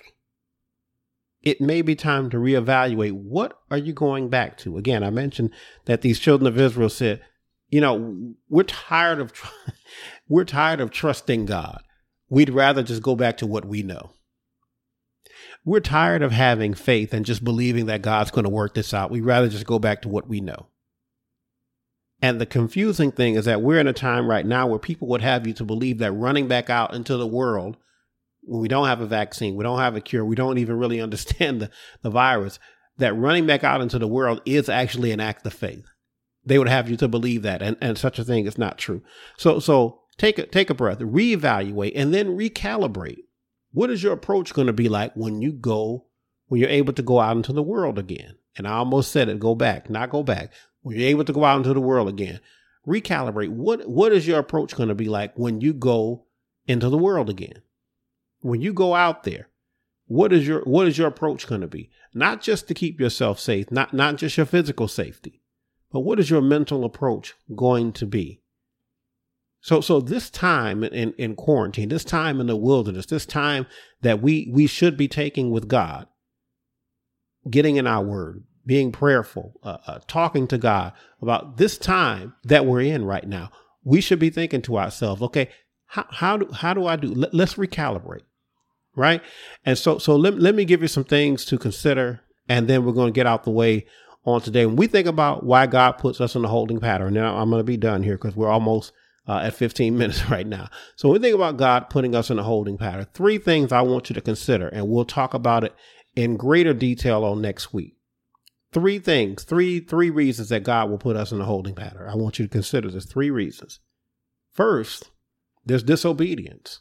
It 1.42 1.60
may 1.60 1.80
be 1.82 1.94
time 1.94 2.28
to 2.30 2.36
reevaluate 2.36 3.12
what 3.12 3.58
are 3.70 3.78
you 3.78 3.92
going 3.92 4.28
back 4.28 4.58
to? 4.58 4.76
Again, 4.76 5.02
I 5.02 5.10
mentioned 5.10 5.50
that 5.86 6.02
these 6.02 6.18
children 6.18 6.46
of 6.46 6.60
Israel 6.60 6.90
said, 6.90 7.22
you 7.70 7.80
know, 7.80 8.34
we're 8.48 8.64
tired 8.64 9.20
of 9.20 9.32
we're 10.28 10.44
tired 10.44 10.80
of 10.80 10.90
trusting 10.90 11.46
God. 11.46 11.82
We'd 12.28 12.50
rather 12.50 12.82
just 12.82 13.02
go 13.02 13.16
back 13.16 13.38
to 13.38 13.46
what 13.46 13.64
we 13.64 13.82
know. 13.82 14.12
We're 15.64 15.80
tired 15.80 16.22
of 16.22 16.32
having 16.32 16.74
faith 16.74 17.12
and 17.12 17.24
just 17.24 17.44
believing 17.44 17.86
that 17.86 18.02
God's 18.02 18.30
going 18.30 18.44
to 18.44 18.50
work 18.50 18.74
this 18.74 18.94
out. 18.94 19.10
We'd 19.10 19.24
rather 19.24 19.48
just 19.48 19.66
go 19.66 19.78
back 19.78 20.02
to 20.02 20.08
what 20.08 20.28
we 20.28 20.40
know. 20.40 20.68
And 22.22 22.40
the 22.40 22.46
confusing 22.46 23.12
thing 23.12 23.34
is 23.34 23.46
that 23.46 23.62
we're 23.62 23.78
in 23.78 23.86
a 23.86 23.92
time 23.92 24.28
right 24.28 24.44
now 24.44 24.66
where 24.66 24.78
people 24.78 25.08
would 25.08 25.22
have 25.22 25.46
you 25.46 25.54
to 25.54 25.64
believe 25.64 25.98
that 25.98 26.12
running 26.12 26.48
back 26.48 26.68
out 26.68 26.94
into 26.94 27.16
the 27.16 27.26
world, 27.26 27.76
when 28.50 28.60
we 28.60 28.66
don't 28.66 28.88
have 28.88 29.00
a 29.00 29.06
vaccine, 29.06 29.54
we 29.54 29.62
don't 29.62 29.78
have 29.78 29.94
a 29.94 30.00
cure, 30.00 30.24
we 30.24 30.34
don't 30.34 30.58
even 30.58 30.76
really 30.76 31.00
understand 31.08 31.62
the, 31.62 31.70
the 32.02 32.10
virus, 32.10 32.58
that 32.98 33.14
running 33.14 33.46
back 33.46 33.62
out 33.62 33.80
into 33.80 33.98
the 33.98 34.08
world 34.08 34.42
is 34.44 34.68
actually 34.68 35.12
an 35.12 35.20
act 35.20 35.46
of 35.46 35.54
faith. 35.54 35.86
They 36.44 36.58
would 36.58 36.68
have 36.68 36.90
you 36.90 36.96
to 36.96 37.06
believe 37.06 37.42
that, 37.42 37.62
and, 37.62 37.76
and 37.80 37.96
such 37.96 38.18
a 38.18 38.24
thing 38.24 38.46
is 38.46 38.58
not 38.58 38.76
true. 38.76 39.02
So 39.36 39.60
so 39.60 40.00
take 40.18 40.38
a 40.38 40.46
take 40.46 40.68
a 40.68 40.74
breath, 40.74 40.98
reevaluate, 40.98 41.92
and 41.94 42.12
then 42.12 42.36
recalibrate. 42.36 43.24
What 43.72 43.90
is 43.90 44.02
your 44.02 44.14
approach 44.14 44.52
going 44.52 44.66
to 44.66 44.72
be 44.72 44.88
like 44.88 45.14
when 45.14 45.40
you 45.40 45.52
go, 45.52 46.06
when 46.48 46.60
you're 46.60 46.70
able 46.70 46.92
to 46.94 47.02
go 47.02 47.20
out 47.20 47.36
into 47.36 47.52
the 47.52 47.62
world 47.62 47.98
again? 47.98 48.36
And 48.56 48.66
I 48.66 48.72
almost 48.72 49.12
said 49.12 49.28
it, 49.28 49.38
go 49.38 49.54
back, 49.54 49.88
not 49.88 50.10
go 50.10 50.24
back 50.24 50.52
when 50.82 50.96
you're 50.96 51.08
able 51.08 51.24
to 51.24 51.32
go 51.32 51.44
out 51.44 51.58
into 51.58 51.72
the 51.72 51.80
world 51.80 52.08
again, 52.08 52.40
recalibrate. 52.84 53.50
What 53.50 53.88
what 53.88 54.12
is 54.12 54.26
your 54.26 54.40
approach 54.40 54.74
going 54.74 54.88
to 54.88 54.94
be 54.94 55.08
like 55.08 55.38
when 55.38 55.60
you 55.60 55.72
go 55.72 56.24
into 56.66 56.88
the 56.88 56.98
world 56.98 57.30
again? 57.30 57.62
When 58.40 58.60
you 58.60 58.72
go 58.72 58.94
out 58.94 59.24
there, 59.24 59.48
what 60.06 60.32
is 60.32 60.46
your 60.46 60.62
what 60.62 60.86
is 60.86 60.98
your 60.98 61.08
approach 61.08 61.46
going 61.46 61.60
to 61.60 61.66
be? 61.66 61.90
Not 62.14 62.40
just 62.40 62.66
to 62.68 62.74
keep 62.74 63.00
yourself 63.00 63.38
safe, 63.38 63.70
not 63.70 63.94
not 63.94 64.16
just 64.16 64.36
your 64.36 64.46
physical 64.46 64.88
safety, 64.88 65.40
but 65.92 66.00
what 66.00 66.18
is 66.18 66.30
your 66.30 66.40
mental 66.40 66.84
approach 66.84 67.34
going 67.54 67.92
to 67.92 68.06
be? 68.06 68.40
So 69.60 69.80
so 69.80 70.00
this 70.00 70.30
time 70.30 70.82
in, 70.82 71.12
in 71.12 71.36
quarantine, 71.36 71.90
this 71.90 72.04
time 72.04 72.40
in 72.40 72.46
the 72.46 72.56
wilderness, 72.56 73.06
this 73.06 73.26
time 73.26 73.66
that 74.00 74.22
we 74.22 74.50
we 74.52 74.66
should 74.66 74.96
be 74.96 75.06
taking 75.08 75.50
with 75.50 75.68
God, 75.68 76.06
getting 77.48 77.76
in 77.76 77.86
our 77.86 78.02
word, 78.02 78.44
being 78.66 78.90
prayerful, 78.90 79.60
uh, 79.62 79.78
uh, 79.86 79.98
talking 80.06 80.46
to 80.48 80.58
God 80.58 80.92
about 81.20 81.56
this 81.56 81.76
time 81.76 82.34
that 82.44 82.66
we're 82.66 82.80
in 82.80 83.04
right 83.04 83.28
now, 83.28 83.50
we 83.84 84.00
should 84.00 84.18
be 84.18 84.30
thinking 84.30 84.62
to 84.62 84.78
ourselves, 84.78 85.22
okay, 85.22 85.48
how, 85.86 86.06
how 86.10 86.36
do 86.36 86.50
how 86.52 86.72
do 86.72 86.86
I 86.86 86.96
do? 86.96 87.08
Let, 87.08 87.34
let's 87.34 87.54
recalibrate, 87.54 88.22
right? 88.96 89.22
And 89.64 89.76
so 89.78 89.98
so 89.98 90.16
let, 90.16 90.38
let 90.38 90.54
me 90.54 90.64
give 90.64 90.82
you 90.82 90.88
some 90.88 91.04
things 91.04 91.44
to 91.46 91.58
consider, 91.58 92.20
and 92.48 92.68
then 92.68 92.84
we're 92.84 92.92
going 92.92 93.12
to 93.12 93.18
get 93.18 93.26
out 93.26 93.44
the 93.44 93.50
way 93.50 93.86
on 94.24 94.40
today. 94.40 94.66
When 94.66 94.76
we 94.76 94.86
think 94.86 95.06
about 95.06 95.44
why 95.44 95.66
God 95.66 95.92
puts 95.92 96.20
us 96.20 96.34
in 96.34 96.44
a 96.44 96.48
holding 96.48 96.80
pattern, 96.80 97.14
now 97.14 97.36
I'm 97.36 97.50
going 97.50 97.60
to 97.60 97.64
be 97.64 97.76
done 97.76 98.02
here 98.02 98.16
because 98.16 98.36
we're 98.36 98.50
almost 98.50 98.92
uh, 99.26 99.40
at 99.44 99.54
15 99.54 99.96
minutes 99.98 100.28
right 100.28 100.46
now. 100.46 100.68
So 100.96 101.08
when 101.08 101.20
we 101.20 101.26
think 101.26 101.34
about 101.34 101.56
God 101.56 101.90
putting 101.90 102.14
us 102.14 102.30
in 102.30 102.38
a 102.38 102.42
holding 102.42 102.78
pattern, 102.78 103.06
three 103.14 103.38
things 103.38 103.72
I 103.72 103.82
want 103.82 104.10
you 104.10 104.14
to 104.14 104.20
consider, 104.20 104.68
and 104.68 104.88
we'll 104.88 105.04
talk 105.04 105.34
about 105.34 105.64
it 105.64 105.74
in 106.16 106.36
greater 106.36 106.74
detail 106.74 107.24
on 107.24 107.40
next 107.40 107.72
week 107.72 107.94
three 108.72 108.98
things, 108.98 109.44
three 109.44 109.80
three 109.80 110.10
reasons 110.10 110.48
that 110.48 110.62
God 110.62 110.90
will 110.90 110.98
put 110.98 111.16
us 111.16 111.32
in 111.32 111.40
a 111.40 111.44
holding 111.44 111.74
pattern. 111.74 112.08
I 112.08 112.14
want 112.16 112.38
you 112.38 112.46
to 112.46 112.50
consider 112.50 112.90
this 112.90 113.06
three 113.06 113.30
reasons. 113.30 113.80
First, 114.52 115.10
there's 115.64 115.82
disobedience. 115.82 116.80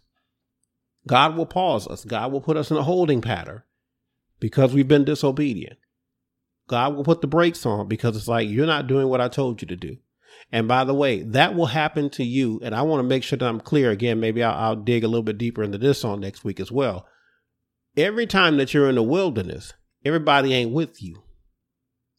God 1.09 1.35
will 1.35 1.47
pause 1.47 1.87
us. 1.87 2.05
God 2.05 2.31
will 2.31 2.39
put 2.39 2.55
us 2.55 2.69
in 2.69 2.77
a 2.77 2.83
holding 2.83 3.19
pattern 3.19 3.63
because 4.39 4.75
we've 4.75 4.87
been 4.87 5.05
disobedient. 5.05 5.79
God 6.67 6.95
will 6.95 7.03
put 7.03 7.21
the 7.21 7.27
brakes 7.27 7.65
on 7.65 7.87
because 7.87 8.15
it's 8.15 8.27
like 8.27 8.47
you're 8.47 8.67
not 8.67 8.85
doing 8.85 9.07
what 9.07 9.19
I 9.19 9.27
told 9.27 9.59
you 9.59 9.67
to 9.69 9.75
do. 9.75 9.97
And 10.51 10.67
by 10.67 10.83
the 10.83 10.93
way, 10.93 11.23
that 11.23 11.55
will 11.55 11.65
happen 11.65 12.11
to 12.11 12.23
you. 12.23 12.59
And 12.61 12.75
I 12.75 12.83
want 12.83 12.99
to 12.99 13.07
make 13.07 13.23
sure 13.23 13.39
that 13.39 13.49
I'm 13.49 13.59
clear 13.59 13.89
again. 13.89 14.19
Maybe 14.19 14.43
I'll, 14.43 14.53
I'll 14.53 14.75
dig 14.75 15.03
a 15.03 15.07
little 15.07 15.23
bit 15.23 15.39
deeper 15.39 15.63
into 15.63 15.79
this 15.79 16.05
on 16.05 16.19
next 16.19 16.43
week 16.43 16.59
as 16.59 16.71
well. 16.71 17.07
Every 17.97 18.27
time 18.27 18.57
that 18.57 18.75
you're 18.75 18.87
in 18.87 18.93
the 18.93 19.01
wilderness, 19.01 19.73
everybody 20.05 20.53
ain't 20.53 20.73
with 20.73 21.01
you. 21.01 21.23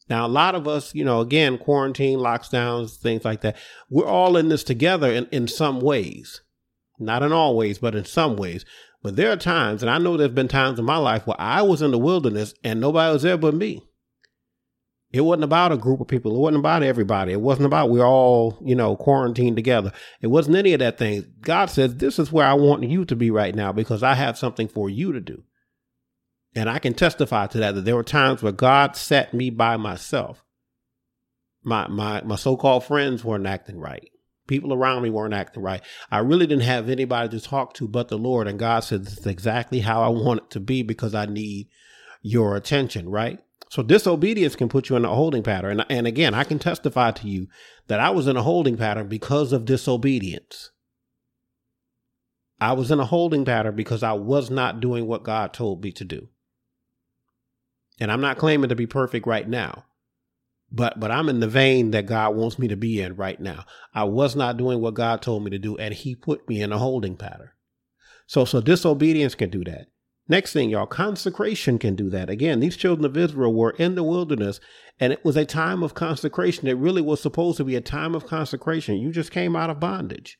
Now, 0.09 0.27
a 0.27 0.29
lot 0.29 0.57
of 0.57 0.67
us, 0.67 0.97
you 0.97 1.05
know, 1.05 1.21
again, 1.21 1.59
quarantine, 1.59 2.19
lockdowns, 2.19 2.97
things 2.97 3.25
like 3.25 3.43
that, 3.43 3.57
we're 3.89 4.05
all 4.05 4.37
in 4.37 4.49
this 4.49 4.65
together 4.65 5.13
in, 5.13 5.29
in 5.31 5.47
some 5.47 5.81
ways. 5.81 6.41
Not 7.01 7.23
in 7.23 7.33
all 7.33 7.57
ways, 7.57 7.79
but 7.79 7.95
in 7.95 8.05
some 8.05 8.37
ways. 8.37 8.65
But 9.03 9.17
there 9.17 9.33
are 9.33 9.37
times, 9.37 9.83
and 9.83 9.91
I 9.91 9.99
know 9.99 10.17
there's 10.17 10.31
been 10.31 10.49
times 10.49 10.79
in 10.79 10.85
my 10.85 10.99
life 10.99 11.27
where 11.27 11.41
I 11.41 11.63
was 11.63 11.81
in 11.81 11.91
the 11.91 11.99
wilderness 11.99 12.53
and 12.63 12.81
nobody 12.81 13.13
was 13.13 13.23
there 13.23 13.39
but 13.39 13.55
me. 13.55 13.83
It 15.13 15.23
wasn't 15.23 15.45
about 15.45 15.73
a 15.73 15.77
group 15.77 16.01
of 16.01 16.07
people. 16.07 16.37
It 16.37 16.39
wasn't 16.39 16.61
about 16.61 16.85
everybody. 16.85 17.33
It 17.33 17.41
wasn't 17.41 17.67
about 17.67 17.91
we're 17.91 18.07
all, 18.07 18.59
you 18.65 18.77
know, 18.77 18.95
quarantined 18.95 19.57
together. 19.57 19.93
It 20.21 20.29
wasn't 20.29 20.57
any 20.57 20.73
of 20.73 20.79
that 20.81 20.99
thing. 20.99 21.25
God 21.41 21.67
says, 21.67 21.97
this 21.97 22.19
is 22.19 22.31
where 22.31 22.47
I 22.47 22.55
want 22.55 22.85
you 22.85 23.05
to 23.07 23.17
be 23.17 23.31
right 23.31 23.55
now 23.55 23.73
because 23.73 24.05
I 24.05 24.15
have 24.15 24.39
something 24.39 24.69
for 24.69 24.89
you 24.89 25.13
to 25.13 25.21
do. 25.21 25.43
And 26.55 26.69
I 26.69 26.79
can 26.79 26.95
testify 26.95 27.47
to 27.49 27.59
that, 27.59 27.75
that 27.75 27.85
there 27.85 27.97
were 27.97 28.05
times 28.05 28.43
where 28.43 28.53
God 28.53 28.97
set 28.97 29.35
me 29.35 29.51
by 29.51 29.77
myself. 29.77 30.45
My, 31.63 31.89
my, 31.89 32.23
my 32.23 32.37
so-called 32.37 32.85
friends 32.85 33.25
weren't 33.25 33.47
acting 33.47 33.79
right. 33.79 34.11
People 34.51 34.75
around 34.75 35.03
me 35.03 35.11
weren't 35.11 35.33
acting 35.33 35.63
right. 35.63 35.81
I 36.11 36.19
really 36.19 36.45
didn't 36.45 36.65
have 36.65 36.91
anybody 36.91 37.29
to 37.29 37.41
talk 37.41 37.73
to 37.75 37.87
but 37.87 38.09
the 38.09 38.19
Lord. 38.19 38.49
And 38.49 38.59
God 38.59 38.81
said, 38.81 39.05
this 39.05 39.17
is 39.17 39.27
exactly 39.27 39.79
how 39.79 40.03
I 40.03 40.09
want 40.09 40.41
it 40.41 40.51
to 40.51 40.59
be 40.59 40.83
because 40.83 41.15
I 41.15 41.27
need 41.27 41.69
your 42.21 42.57
attention, 42.57 43.09
right? 43.09 43.39
So 43.71 43.85
disobedience 43.85 44.57
can 44.57 44.69
put 44.69 44.89
you 44.89 44.97
in 44.97 45.05
a 45.05 45.15
holding 45.15 45.45
pattern. 45.45 45.79
And, 45.79 45.87
and 45.89 46.07
again, 46.09 46.35
I 46.35 46.43
can 46.43 46.59
testify 46.59 47.13
to 47.13 47.29
you 47.29 47.47
that 47.87 48.01
I 48.01 48.11
was 48.11 48.27
in 48.27 48.37
a 48.37 48.43
holding 48.43 48.77
pattern 48.77 49.07
because 49.07 49.53
of 49.53 49.67
disobedience. 49.67 50.73
I 52.61 52.73
was 52.73 52.91
in 52.91 52.99
a 52.99 53.07
holding 53.07 53.45
pattern 53.45 53.77
because 53.77 54.03
I 54.03 54.15
was 54.15 54.51
not 54.51 54.81
doing 54.81 55.07
what 55.07 55.23
God 55.23 55.53
told 55.53 55.85
me 55.85 55.93
to 55.93 56.05
do. 56.05 56.29
And 58.01 58.11
I'm 58.11 58.21
not 58.21 58.37
claiming 58.37 58.69
to 58.71 58.75
be 58.75 58.89
perfect 58.89 59.29
right 59.29 59.49
now. 59.49 59.85
But 60.73 61.01
but 61.01 61.11
I'm 61.11 61.29
in 61.29 61.41
the 61.41 61.49
vein 61.49 61.91
that 61.91 62.07
God 62.07 62.37
wants 62.37 62.59
me 62.59 62.69
to 62.69 62.77
be 62.77 63.01
in 63.01 63.17
right 63.17 63.41
now. 63.41 63.65
I 63.95 64.05
was 64.05 64.37
not 64.37 64.57
doing 64.57 64.81
what 64.81 64.95
God 64.95 65.21
told 65.21 65.43
me 65.45 65.51
to 65.51 65.59
do 65.59 65.77
and 65.77 65.93
he 65.93 66.15
put 66.15 66.49
me 66.49 66.63
in 66.63 66.73
a 66.73 66.79
holding 66.79 67.17
pattern. 67.17 67.51
So 68.27 68.45
so 68.45 68.61
disobedience 68.61 69.35
can 69.35 69.51
do 69.51 69.65
that. 69.65 69.87
Next 70.29 70.53
thing, 70.53 70.71
y'all, 70.71 70.87
consecration 70.87 71.77
can 71.77 71.97
do 71.97 72.09
that. 72.11 72.31
Again, 72.31 72.61
these 72.61 72.77
children 72.77 73.05
of 73.05 73.17
Israel 73.17 73.53
were 73.53 73.73
in 73.73 73.97
the 73.97 74.05
wilderness 74.05 74.61
and 75.01 75.13
it 75.13 75.25
was 75.25 75.37
a 75.37 75.45
time 75.45 75.83
of 75.83 75.95
consecration. 75.95 76.69
It 76.69 76.77
really 76.77 77.03
was 77.03 77.21
supposed 77.21 77.57
to 77.57 77.65
be 77.65 77.75
a 77.75 77.81
time 77.81 78.15
of 78.15 78.27
consecration. 78.27 78.99
You 78.99 79.11
just 79.11 79.33
came 79.33 79.57
out 79.57 79.71
of 79.71 79.81
bondage. 79.81 80.39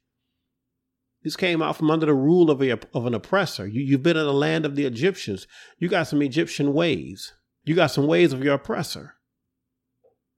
This 1.23 1.37
came 1.37 1.61
out 1.61 1.77
from 1.77 1.91
under 1.91 2.07
the 2.07 2.15
rule 2.15 2.51
of, 2.51 2.63
a, 2.63 2.79
of 2.95 3.05
an 3.05 3.15
oppressor. 3.15 3.67
You, 3.67 3.83
you've 3.83 4.03
been 4.03 4.17
in 4.17 4.25
the 4.25 4.33
land 4.33 4.65
of 4.65 4.77
the 4.77 4.87
Egyptians. 4.87 5.47
You 5.79 5.89
got 5.89 6.07
some 6.07 6.23
Egyptian 6.23 6.73
ways. 6.73 7.33
You 7.65 7.75
got 7.75 7.89
some 7.89 8.07
ways 8.07 8.33
of 8.33 8.45
your 8.45 8.55
oppressor. 8.55 9.17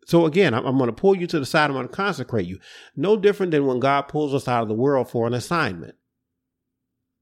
So 0.07 0.27
again, 0.27 0.55
I'm, 0.55 0.65
I'm 0.67 0.79
going 0.79 0.89
to 0.89 0.93
pull 0.93 1.17
you 1.17 1.27
to 1.29 1.39
the 1.39 1.47
side. 1.47 1.67
I'm 1.67 1.77
going 1.77 1.89
to 1.89 1.95
consecrate 1.95 2.47
you. 2.47 2.59
No 2.97 3.17
different 3.17 3.53
than 3.53 3.67
when 3.67 3.81
God 3.81 4.03
pulls 4.03 4.35
us 4.35 4.49
out 4.49 4.63
of 4.63 4.69
the 4.69 4.75
world 4.75 5.09
for 5.09 5.27
an 5.27 5.35
assignment. 5.35 5.95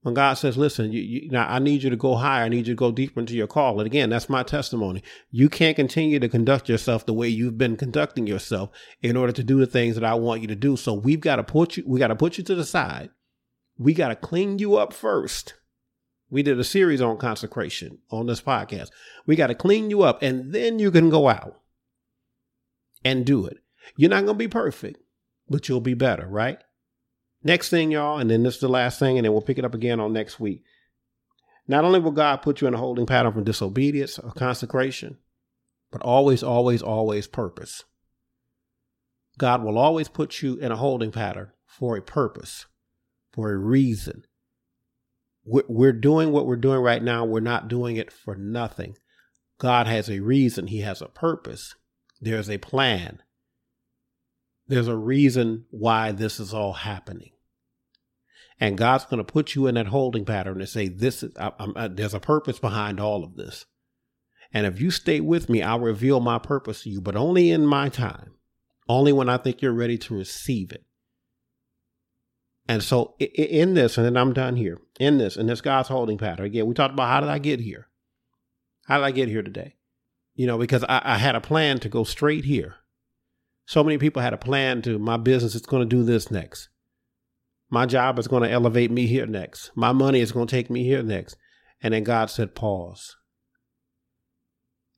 When 0.01 0.15
God 0.15 0.33
says, 0.33 0.57
listen, 0.57 0.91
you, 0.91 1.01
you, 1.01 1.29
now 1.29 1.47
I 1.47 1.59
need 1.59 1.83
you 1.83 1.91
to 1.91 1.95
go 1.95 2.15
higher. 2.15 2.43
I 2.43 2.49
need 2.49 2.65
you 2.65 2.73
to 2.73 2.79
go 2.79 2.91
deeper 2.91 3.19
into 3.19 3.35
your 3.35 3.45
call. 3.45 3.79
And 3.79 3.85
again, 3.85 4.09
that's 4.09 4.29
my 4.29 4.41
testimony. 4.41 5.03
You 5.29 5.47
can't 5.47 5.75
continue 5.75 6.19
to 6.19 6.27
conduct 6.27 6.67
yourself 6.67 7.05
the 7.05 7.13
way 7.13 7.27
you've 7.27 7.59
been 7.59 7.77
conducting 7.77 8.25
yourself 8.25 8.71
in 9.03 9.15
order 9.15 9.31
to 9.31 9.43
do 9.43 9.59
the 9.59 9.67
things 9.67 9.93
that 9.93 10.03
I 10.03 10.15
want 10.15 10.41
you 10.41 10.47
to 10.47 10.55
do. 10.55 10.75
So 10.75 10.93
we've 10.93 11.19
got 11.19 11.35
to 11.35 11.43
put 11.43 11.77
you, 11.77 11.83
we 11.85 11.99
got 11.99 12.07
to 12.07 12.15
put 12.15 12.39
you 12.39 12.43
to 12.45 12.55
the 12.55 12.65
side. 12.65 13.11
We 13.77 13.93
got 13.93 14.07
to 14.07 14.15
clean 14.15 14.57
you 14.57 14.75
up 14.75 14.91
first. 14.91 15.53
We 16.31 16.41
did 16.41 16.59
a 16.59 16.63
series 16.63 17.01
on 17.01 17.17
consecration 17.17 17.99
on 18.09 18.25
this 18.25 18.41
podcast. 18.41 18.89
We 19.27 19.35
got 19.35 19.47
to 19.47 19.55
clean 19.55 19.91
you 19.91 20.01
up 20.01 20.23
and 20.23 20.51
then 20.51 20.79
you 20.79 20.89
can 20.89 21.11
go 21.11 21.27
out 21.29 21.60
and 23.03 23.25
do 23.25 23.45
it. 23.45 23.57
You're 23.97 24.09
not 24.09 24.25
going 24.25 24.37
to 24.37 24.43
be 24.43 24.47
perfect, 24.47 25.01
but 25.49 25.67
you'll 25.67 25.81
be 25.81 25.93
better, 25.93 26.27
right? 26.27 26.59
Next 27.43 27.69
thing, 27.69 27.91
y'all, 27.91 28.19
and 28.19 28.29
then 28.29 28.43
this 28.43 28.55
is 28.55 28.61
the 28.61 28.67
last 28.67 28.99
thing, 28.99 29.17
and 29.17 29.25
then 29.25 29.31
we'll 29.33 29.41
pick 29.41 29.57
it 29.57 29.65
up 29.65 29.73
again 29.73 29.99
on 29.99 30.13
next 30.13 30.39
week. 30.39 30.63
Not 31.67 31.83
only 31.83 31.99
will 31.99 32.11
God 32.11 32.37
put 32.37 32.61
you 32.61 32.67
in 32.67 32.73
a 32.73 32.77
holding 32.77 33.05
pattern 33.05 33.33
for 33.33 33.41
disobedience 33.41 34.19
or 34.19 34.31
consecration, 34.31 35.17
but 35.91 36.01
always, 36.01 36.43
always, 36.43 36.81
always 36.81 37.27
purpose. 37.27 37.83
God 39.37 39.63
will 39.63 39.77
always 39.77 40.07
put 40.07 40.41
you 40.41 40.55
in 40.57 40.71
a 40.71 40.77
holding 40.77 41.11
pattern 41.11 41.51
for 41.65 41.97
a 41.97 42.01
purpose, 42.01 42.65
for 43.31 43.51
a 43.51 43.57
reason. 43.57 44.23
We're 45.43 45.93
doing 45.93 46.31
what 46.31 46.45
we're 46.45 46.55
doing 46.55 46.81
right 46.81 47.01
now. 47.01 47.25
We're 47.25 47.39
not 47.39 47.67
doing 47.67 47.95
it 47.97 48.11
for 48.11 48.35
nothing. 48.35 48.95
God 49.57 49.87
has 49.87 50.09
a 50.09 50.19
reason. 50.19 50.67
He 50.67 50.81
has 50.81 51.01
a 51.01 51.07
purpose. 51.07 51.75
There's 52.21 52.49
a 52.49 52.59
plan. 52.59 53.21
There's 54.67 54.87
a 54.87 54.95
reason 54.95 55.65
why 55.71 56.11
this 56.11 56.39
is 56.39 56.53
all 56.53 56.73
happening. 56.73 57.31
And 58.59 58.77
God's 58.77 59.05
going 59.05 59.17
to 59.17 59.23
put 59.23 59.55
you 59.55 59.65
in 59.65 59.75
that 59.75 59.87
holding 59.87 60.23
pattern 60.23 60.59
and 60.59 60.69
say, 60.69 60.87
this 60.87 61.23
is, 61.23 61.35
I, 61.35 61.51
I, 61.75 61.87
there's 61.87 62.13
a 62.13 62.19
purpose 62.19 62.59
behind 62.59 62.99
all 62.99 63.23
of 63.23 63.35
this. 63.35 63.65
And 64.53 64.67
if 64.67 64.79
you 64.79 64.91
stay 64.91 65.19
with 65.19 65.49
me, 65.49 65.63
I'll 65.63 65.79
reveal 65.79 66.19
my 66.19 66.37
purpose 66.37 66.83
to 66.83 66.89
you, 66.89 67.01
but 67.01 67.15
only 67.15 67.49
in 67.49 67.65
my 67.65 67.89
time, 67.89 68.35
only 68.87 69.11
when 69.11 69.29
I 69.29 69.37
think 69.37 69.61
you're 69.61 69.73
ready 69.73 69.97
to 69.97 70.15
receive 70.15 70.71
it. 70.71 70.85
And 72.67 72.83
so 72.83 73.15
in 73.19 73.73
this, 73.73 73.97
and 73.97 74.05
then 74.05 74.15
I'm 74.15 74.33
done 74.33 74.57
here, 74.57 74.79
in 74.99 75.17
this, 75.17 75.35
in 75.35 75.47
this 75.47 75.61
God's 75.61 75.89
holding 75.89 76.19
pattern, 76.19 76.45
again, 76.45 76.67
we 76.67 76.75
talked 76.75 76.93
about 76.93 77.09
how 77.09 77.19
did 77.19 77.29
I 77.29 77.39
get 77.39 77.59
here? 77.59 77.87
How 78.85 78.97
did 78.97 79.05
I 79.05 79.11
get 79.11 79.27
here 79.27 79.41
today? 79.41 79.75
You 80.41 80.47
know, 80.47 80.57
because 80.57 80.83
I, 80.85 81.03
I 81.03 81.17
had 81.19 81.35
a 81.35 81.39
plan 81.39 81.77
to 81.81 81.87
go 81.87 82.03
straight 82.03 82.45
here. 82.45 82.77
So 83.67 83.83
many 83.83 83.99
people 83.99 84.23
had 84.23 84.33
a 84.33 84.39
plan 84.39 84.81
to 84.81 84.97
my 84.97 85.17
business 85.17 85.53
is 85.53 85.61
going 85.61 85.87
to 85.87 85.95
do 85.95 86.03
this 86.03 86.31
next. 86.31 86.69
My 87.69 87.85
job 87.85 88.17
is 88.17 88.27
going 88.27 88.41
to 88.41 88.49
elevate 88.49 88.89
me 88.89 89.05
here 89.05 89.27
next. 89.27 89.69
My 89.75 89.91
money 89.91 90.19
is 90.19 90.31
going 90.31 90.47
to 90.47 90.51
take 90.51 90.71
me 90.71 90.83
here 90.83 91.03
next. 91.03 91.37
And 91.83 91.93
then 91.93 92.03
God 92.03 92.31
said, 92.31 92.55
pause. 92.55 93.17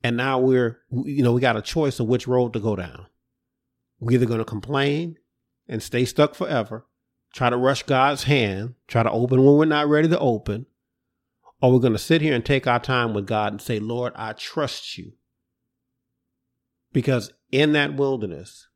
And 0.02 0.16
now 0.16 0.38
we're, 0.38 0.78
you 0.90 1.22
know, 1.22 1.34
we 1.34 1.42
got 1.42 1.58
a 1.58 1.60
choice 1.60 2.00
of 2.00 2.06
which 2.06 2.26
road 2.26 2.54
to 2.54 2.58
go 2.58 2.74
down. 2.74 3.04
We're 4.00 4.12
either 4.12 4.24
going 4.24 4.38
to 4.38 4.46
complain 4.46 5.18
and 5.68 5.82
stay 5.82 6.06
stuck 6.06 6.34
forever, 6.34 6.86
try 7.34 7.50
to 7.50 7.58
rush 7.58 7.82
God's 7.82 8.22
hand, 8.22 8.76
try 8.88 9.02
to 9.02 9.10
open 9.10 9.44
when 9.44 9.58
we're 9.58 9.66
not 9.66 9.88
ready 9.88 10.08
to 10.08 10.18
open, 10.18 10.64
or 11.60 11.70
we're 11.70 11.80
going 11.80 11.92
to 11.92 11.98
sit 11.98 12.22
here 12.22 12.34
and 12.34 12.46
take 12.46 12.66
our 12.66 12.80
time 12.80 13.12
with 13.12 13.26
God 13.26 13.52
and 13.52 13.60
say, 13.60 13.78
Lord, 13.78 14.14
I 14.16 14.32
trust 14.32 14.96
you. 14.96 15.12
Because 16.94 17.32
in 17.52 17.72
that 17.72 17.96
wilderness, 17.96 18.68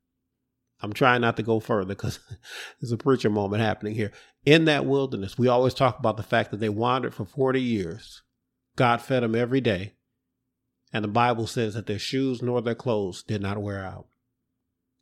I'm 0.82 0.92
trying 0.92 1.22
not 1.22 1.38
to 1.38 1.42
go 1.42 1.60
further 1.60 1.86
because 1.86 2.18
there's 2.80 2.92
a 2.92 2.98
preacher 2.98 3.30
moment 3.30 3.62
happening 3.62 3.94
here. 3.94 4.12
In 4.44 4.66
that 4.66 4.84
wilderness, 4.84 5.38
we 5.38 5.48
always 5.48 5.72
talk 5.72 5.98
about 5.98 6.18
the 6.18 6.22
fact 6.22 6.50
that 6.50 6.58
they 6.58 6.68
wandered 6.68 7.14
for 7.14 7.24
40 7.24 7.62
years. 7.62 8.22
God 8.76 9.00
fed 9.00 9.22
them 9.22 9.34
every 9.34 9.62
day. 9.62 9.94
And 10.92 11.04
the 11.04 11.08
Bible 11.08 11.46
says 11.46 11.74
that 11.74 11.86
their 11.86 11.98
shoes 11.98 12.42
nor 12.42 12.60
their 12.60 12.74
clothes 12.74 13.22
did 13.22 13.40
not 13.40 13.62
wear 13.62 13.84
out. 13.84 14.08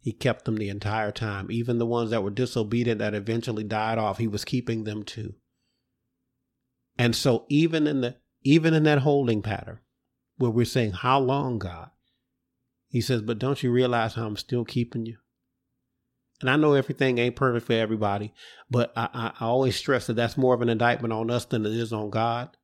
He 0.01 0.13
kept 0.13 0.45
them 0.45 0.57
the 0.57 0.69
entire 0.69 1.11
time. 1.11 1.49
Even 1.51 1.79
the 1.79 1.87
ones 1.87 2.11
that 2.11 2.23
were 2.23 2.31
disobedient 2.31 2.99
that 2.99 3.15
eventually 3.15 3.65
died 3.65 3.99
off, 3.99 4.19
he 4.19 4.29
was 4.29 4.45
keeping 4.45 4.85
them 4.85 5.03
too. 5.03 5.35
And 6.99 7.15
so 7.15 7.45
even 7.49 7.87
in 7.87 8.03
the 8.03 8.17
even 8.43 8.75
in 8.75 8.85
that 8.85 9.01
holding 9.01 9.43
pattern 9.43 9.81
where 10.37 10.51
we're 10.51 10.65
saying, 10.65 10.93
How 10.93 11.19
long, 11.19 11.59
God? 11.59 11.91
He 12.97 13.03
says, 13.03 13.21
But 13.21 13.39
don't 13.39 13.63
you 13.63 13.71
realize 13.71 14.15
how 14.15 14.27
I'm 14.27 14.39
still 14.39 14.65
keeping 14.65 15.05
you? 15.05 15.19
And 16.41 16.49
I 16.49 16.57
know 16.57 16.73
everything 16.73 17.19
ain't 17.19 17.37
perfect 17.37 17.67
for 17.67 17.75
everybody, 17.75 18.33
but 18.71 18.91
I, 18.97 19.11
I, 19.13 19.33
I, 19.39 19.45
always 19.45 19.77
stress 19.77 20.07
that 20.07 20.15
that's 20.15 20.39
more 20.39 20.55
of 20.55 20.63
an 20.63 20.71
indictment 20.71 21.13
on 21.13 21.31
us 21.31 21.45
than 21.45 21.67
it 21.67 21.73
is 21.73 21.93
on 21.93 22.09
God. 22.09 22.57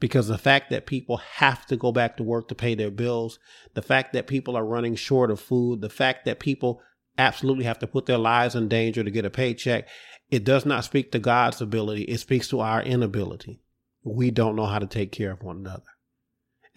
Because 0.00 0.28
the 0.28 0.38
fact 0.38 0.70
that 0.70 0.86
people 0.86 1.18
have 1.18 1.66
to 1.66 1.76
go 1.76 1.92
back 1.92 2.16
to 2.16 2.22
work 2.22 2.48
to 2.48 2.54
pay 2.54 2.74
their 2.74 2.90
bills, 2.90 3.38
the 3.74 3.82
fact 3.82 4.14
that 4.14 4.26
people 4.26 4.56
are 4.56 4.64
running 4.64 4.94
short 4.94 5.30
of 5.30 5.38
food, 5.40 5.82
the 5.82 5.90
fact 5.90 6.24
that 6.24 6.40
people 6.40 6.80
absolutely 7.18 7.66
have 7.66 7.80
to 7.80 7.86
put 7.86 8.06
their 8.06 8.16
lives 8.16 8.54
in 8.54 8.66
danger 8.66 9.04
to 9.04 9.10
get 9.10 9.26
a 9.26 9.30
paycheck, 9.30 9.86
it 10.30 10.42
does 10.42 10.64
not 10.64 10.84
speak 10.84 11.12
to 11.12 11.18
God's 11.18 11.60
ability. 11.60 12.04
It 12.04 12.16
speaks 12.16 12.48
to 12.48 12.60
our 12.60 12.82
inability. 12.82 13.60
We 14.04 14.30
don't 14.30 14.56
know 14.56 14.64
how 14.64 14.78
to 14.78 14.86
take 14.86 15.12
care 15.12 15.32
of 15.32 15.42
one 15.42 15.58
another. 15.58 15.92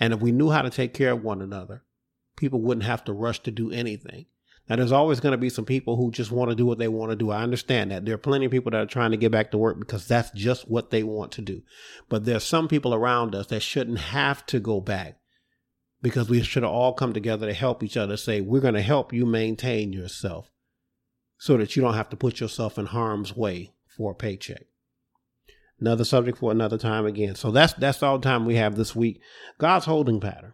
And 0.02 0.12
if 0.12 0.20
we 0.20 0.34
knew 0.34 0.50
how 0.50 0.64
to 0.64 0.70
take 0.70 0.94
care 0.94 1.14
of 1.14 1.24
one 1.24 1.42
another, 1.42 1.86
people 2.38 2.62
wouldn't 2.62 2.86
have 2.86 3.04
to 3.06 3.14
rush 3.14 3.40
to 3.42 3.52
do 3.52 3.72
anything. 3.72 4.28
Now, 4.70 4.76
there's 4.76 4.92
always 4.92 5.22
going 5.22 5.32
to 5.32 5.38
be 5.38 5.50
some 5.50 5.66
people 5.66 5.96
who 5.96 6.12
just 6.12 6.32
want 6.32 6.50
to 6.50 6.56
do 6.56 6.66
what 6.66 6.78
they 6.78 6.90
want 6.90 7.12
to 7.12 7.16
do. 7.16 7.32
I 7.32 7.42
understand 7.42 7.92
that. 7.92 8.06
There 8.06 8.16
are 8.16 8.20
plenty 8.20 8.46
of 8.46 8.52
people 8.52 8.72
that 8.72 8.82
are 8.82 8.86
trying 8.86 9.12
to 9.12 9.18
get 9.18 9.32
back 9.32 9.52
to 9.52 9.58
work 9.58 9.80
because 9.80 10.08
that's 10.08 10.30
just 10.32 10.70
what 10.70 10.90
they 10.90 11.04
want 11.04 11.32
to 11.34 11.42
do. 11.42 11.62
But 12.10 12.26
there's 12.26 12.44
some 12.44 12.68
people 12.68 12.94
around 12.94 13.34
us 13.34 13.48
that 13.48 13.62
shouldn't 13.62 14.00
have 14.00 14.46
to 14.48 14.60
go 14.60 14.82
back 14.82 15.20
because 16.02 16.30
we 16.30 16.42
should 16.42 16.66
all 16.66 16.94
come 16.94 17.14
together 17.14 17.48
to 17.48 17.54
help 17.54 17.82
each 17.82 17.96
other 17.96 18.18
say, 18.18 18.42
we're 18.42 18.62
going 18.62 18.74
to 18.74 18.82
help 18.82 19.14
you 19.14 19.26
maintain 19.26 19.94
yourself 19.94 20.52
so 21.38 21.56
that 21.58 21.76
you 21.76 21.82
don't 21.82 21.94
have 21.94 22.10
to 22.10 22.18
put 22.18 22.42
yourself 22.42 22.78
in 22.78 22.88
harm's 22.88 23.36
way 23.36 23.72
for 23.88 24.12
a 24.12 24.16
paycheck. 24.16 24.66
Another 25.80 26.04
subject 26.04 26.40
for 26.40 26.52
another 26.52 26.78
time 26.78 27.06
again. 27.06 27.36
So 27.36 27.52
that's 27.52 27.74
that's 27.74 28.02
all 28.02 28.18
the 28.18 28.28
time 28.28 28.46
we 28.46 28.56
have 28.56 28.76
this 28.76 28.96
week. 28.96 29.22
God's 29.60 29.86
holding 29.86 30.20
pattern. 30.20 30.54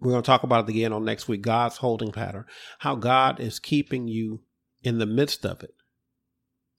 We're 0.00 0.12
going 0.12 0.22
to 0.22 0.26
talk 0.26 0.42
about 0.44 0.68
it 0.68 0.70
again 0.70 0.92
on 0.92 1.04
next 1.04 1.28
week. 1.28 1.42
God's 1.42 1.78
holding 1.78 2.12
pattern. 2.12 2.44
How 2.80 2.94
God 2.94 3.40
is 3.40 3.58
keeping 3.58 4.06
you 4.06 4.42
in 4.82 4.98
the 4.98 5.06
midst 5.06 5.44
of 5.44 5.62
it. 5.62 5.74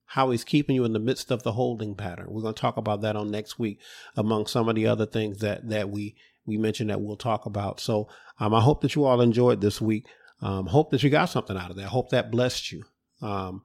How 0.05 0.31
he's 0.31 0.43
keeping 0.43 0.75
you 0.75 0.85
in 0.85 0.93
the 0.93 0.99
midst 0.99 1.29
of 1.29 1.43
the 1.43 1.51
holding 1.51 1.95
pattern. 1.95 2.27
We're 2.29 2.41
going 2.41 2.53
to 2.55 2.61
talk 2.61 2.77
about 2.77 3.01
that 3.01 3.15
on 3.15 3.29
next 3.29 3.59
week, 3.59 3.79
among 4.15 4.47
some 4.47 4.67
of 4.67 4.75
the 4.75 4.87
other 4.87 5.05
things 5.05 5.39
that 5.39 5.69
that 5.69 5.89
we 5.89 6.15
we 6.45 6.57
mentioned 6.57 6.89
that 6.89 7.01
we'll 7.01 7.15
talk 7.15 7.45
about. 7.45 7.79
So 7.79 8.09
um, 8.39 8.53
I 8.53 8.61
hope 8.61 8.81
that 8.81 8.95
you 8.95 9.05
all 9.05 9.21
enjoyed 9.21 9.61
this 9.61 9.79
week. 9.79 10.05
Um, 10.41 10.67
hope 10.67 10.89
that 10.91 11.03
you 11.03 11.09
got 11.09 11.25
something 11.25 11.57
out 11.57 11.69
of 11.69 11.75
that. 11.75 11.87
Hope 11.87 12.09
that 12.09 12.31
blessed 12.31 12.71
you. 12.71 12.85
Um, 13.21 13.63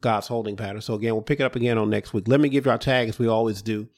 God's 0.00 0.26
holding 0.26 0.56
pattern. 0.56 0.80
So 0.80 0.94
again, 0.94 1.14
we'll 1.14 1.22
pick 1.22 1.40
it 1.40 1.44
up 1.44 1.56
again 1.56 1.78
on 1.78 1.88
next 1.88 2.12
week. 2.12 2.28
Let 2.28 2.40
me 2.40 2.48
give 2.48 2.66
you 2.66 2.72
our 2.72 2.78
tag 2.78 3.08
as 3.08 3.18
we 3.18 3.26
always 3.26 3.62
do 3.62 3.88